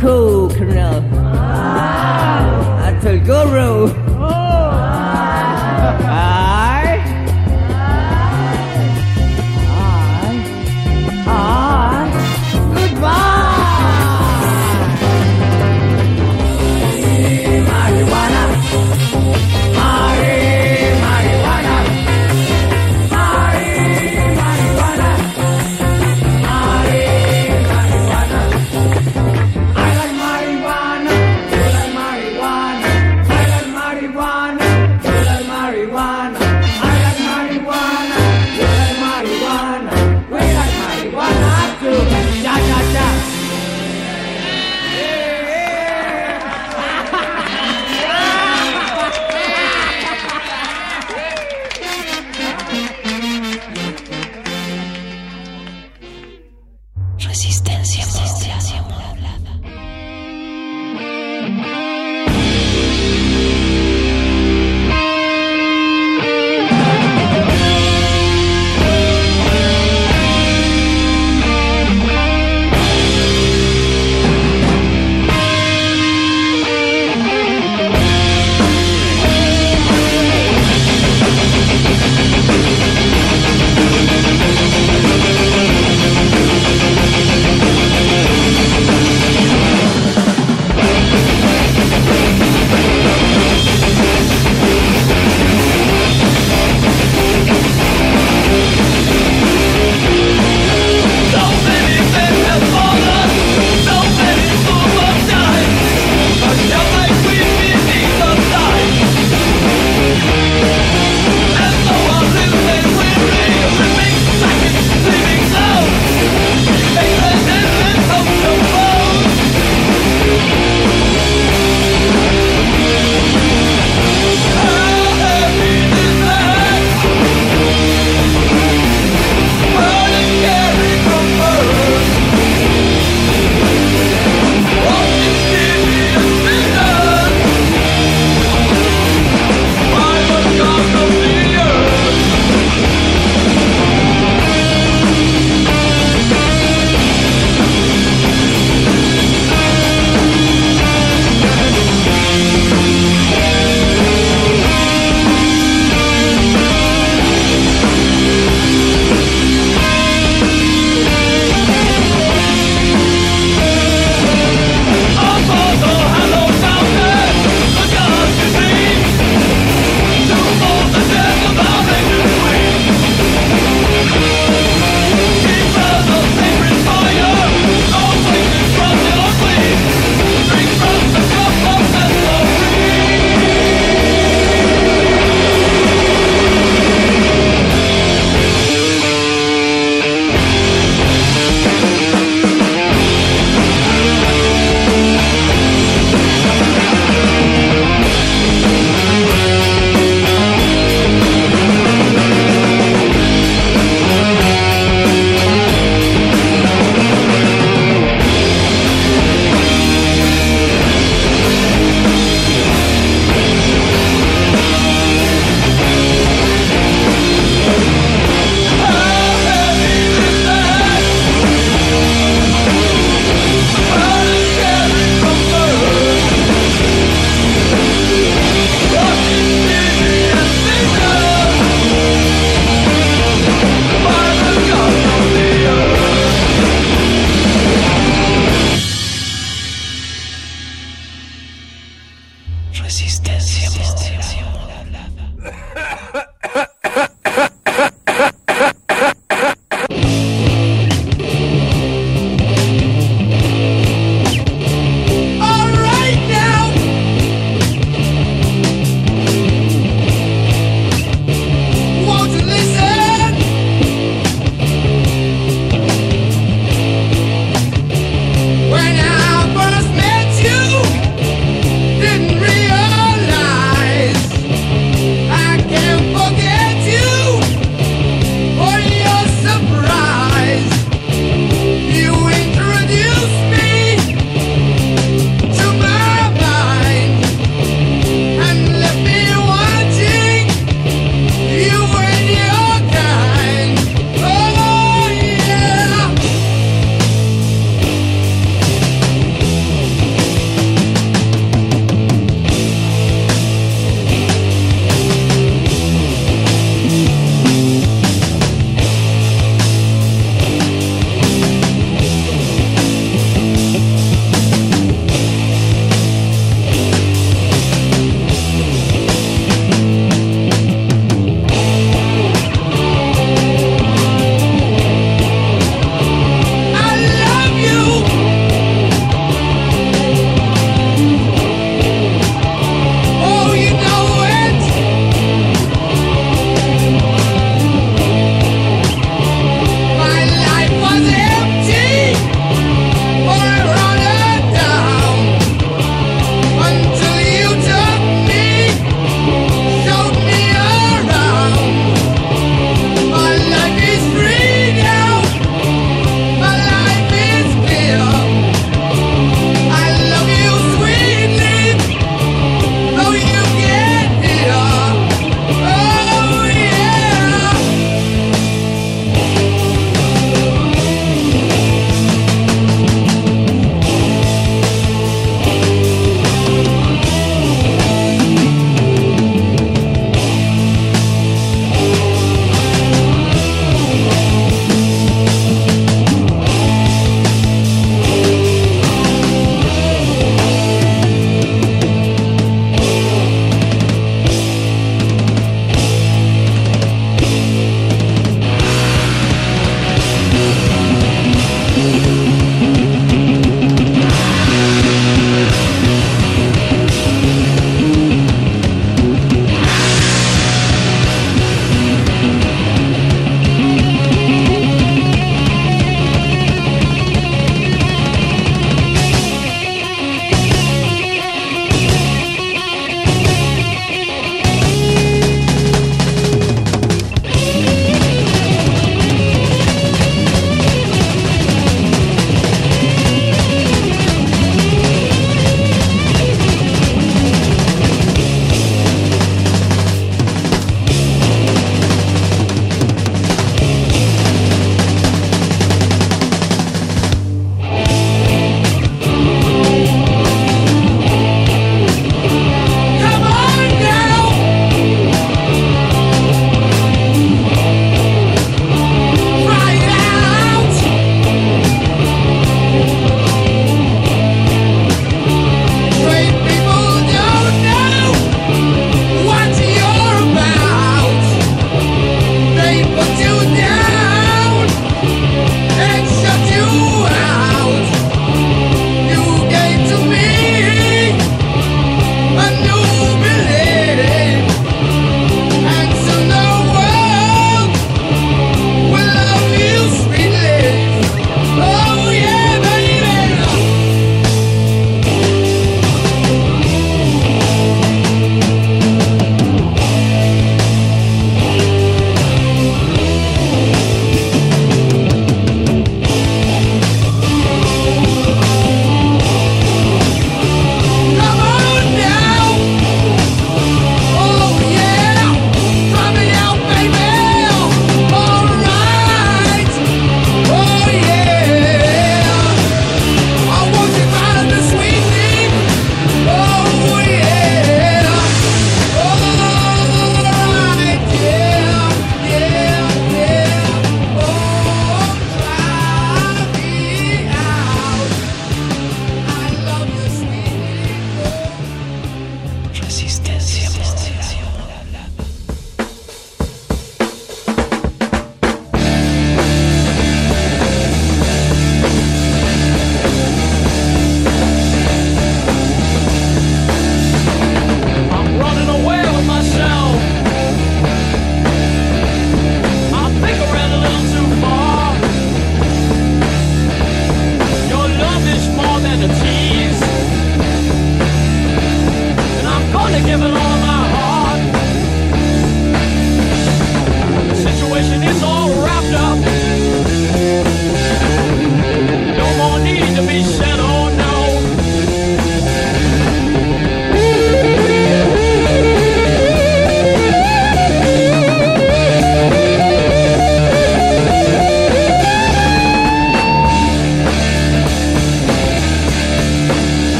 cool 0.00 0.48
cool. 0.50 1.02
I 1.12 2.98
told 3.02 3.24
Guru. 3.24 3.97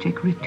Black 0.00 0.37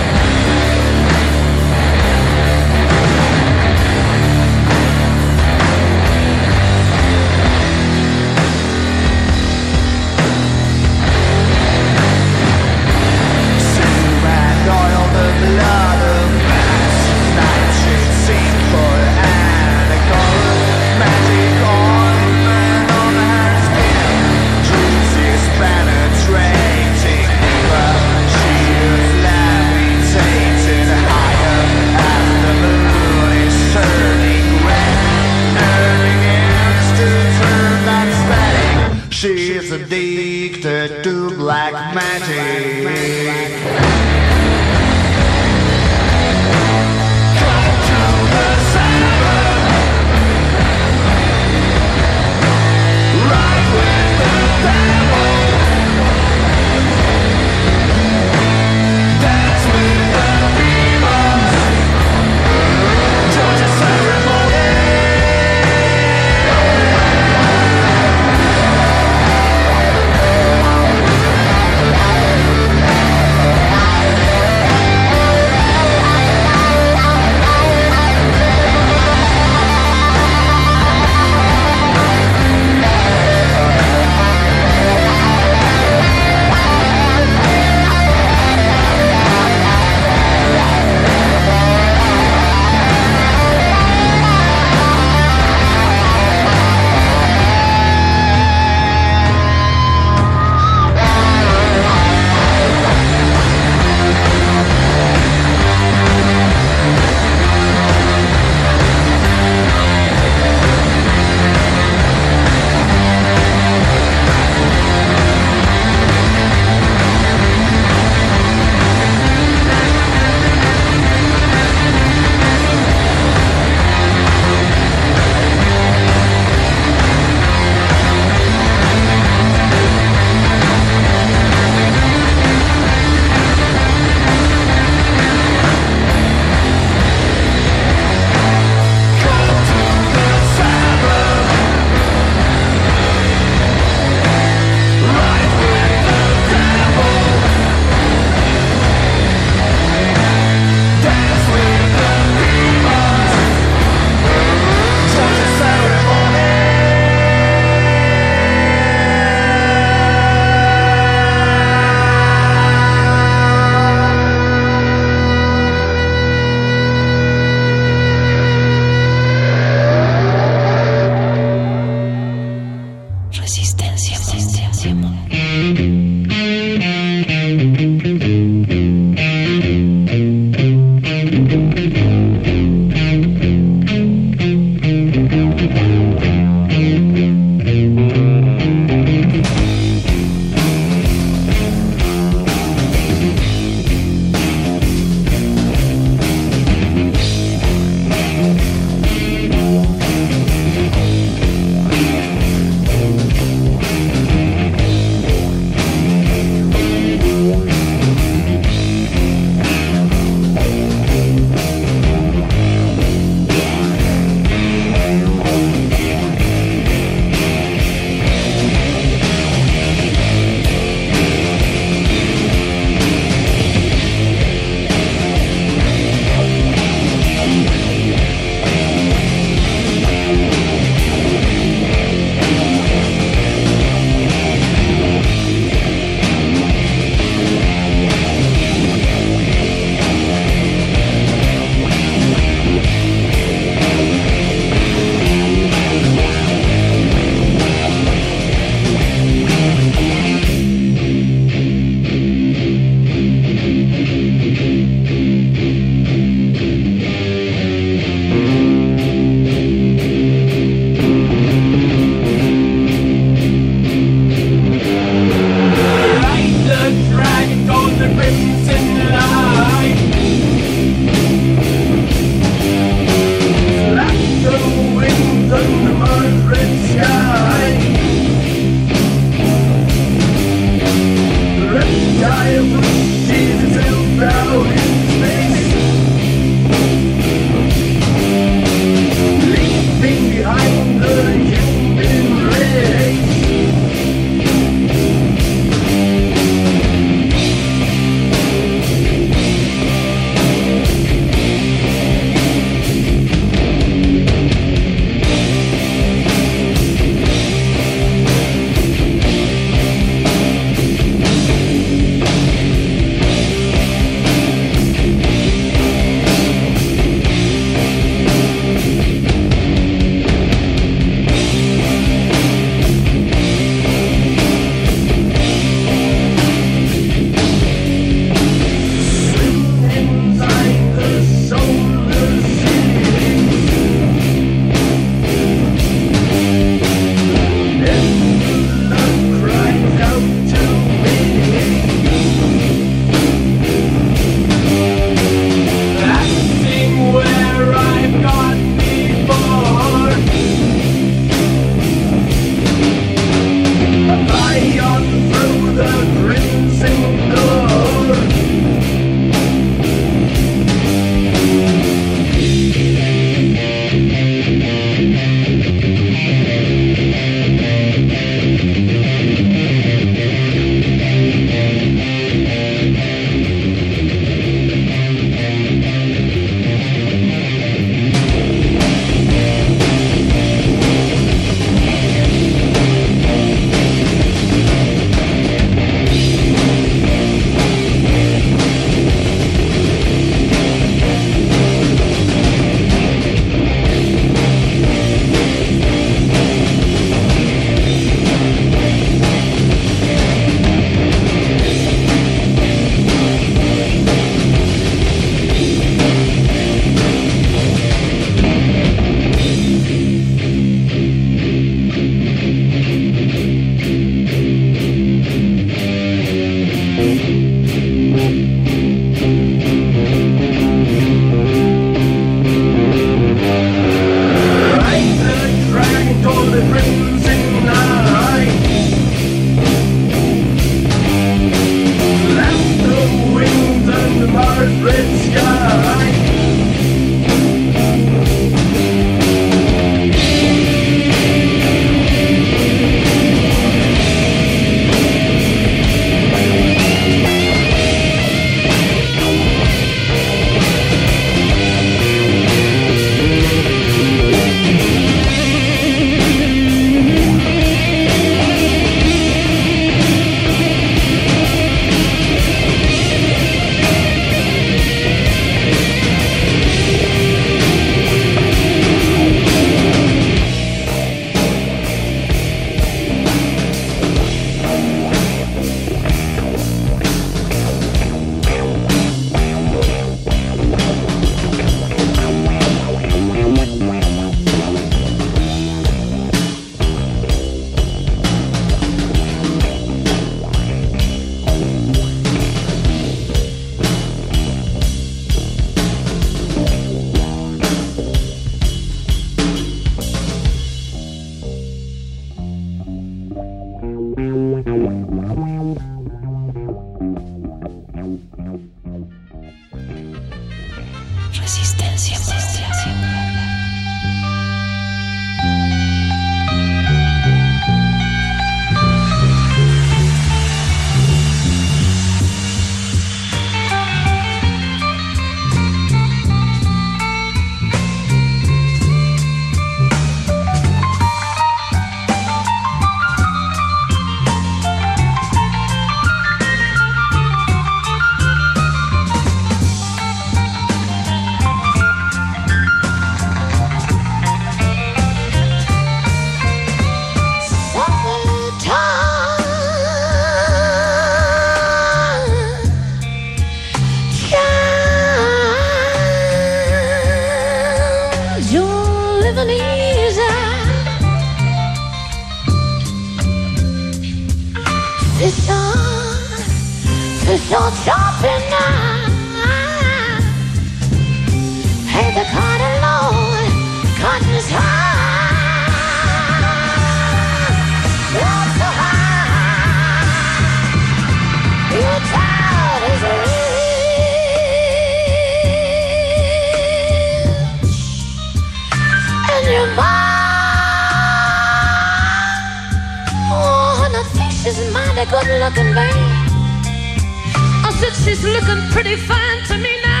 said 597.79 597.93
she's 598.03 598.23
looking 598.23 598.61
pretty 598.71 598.95
fine 598.95 599.43
to 599.47 599.57
me 599.57 599.81
now. 599.83 600.00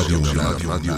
Radio 0.00 0.18
UNAM 0.18 0.56
y 0.58 0.62
el 0.62 0.70
universo. 0.70 0.89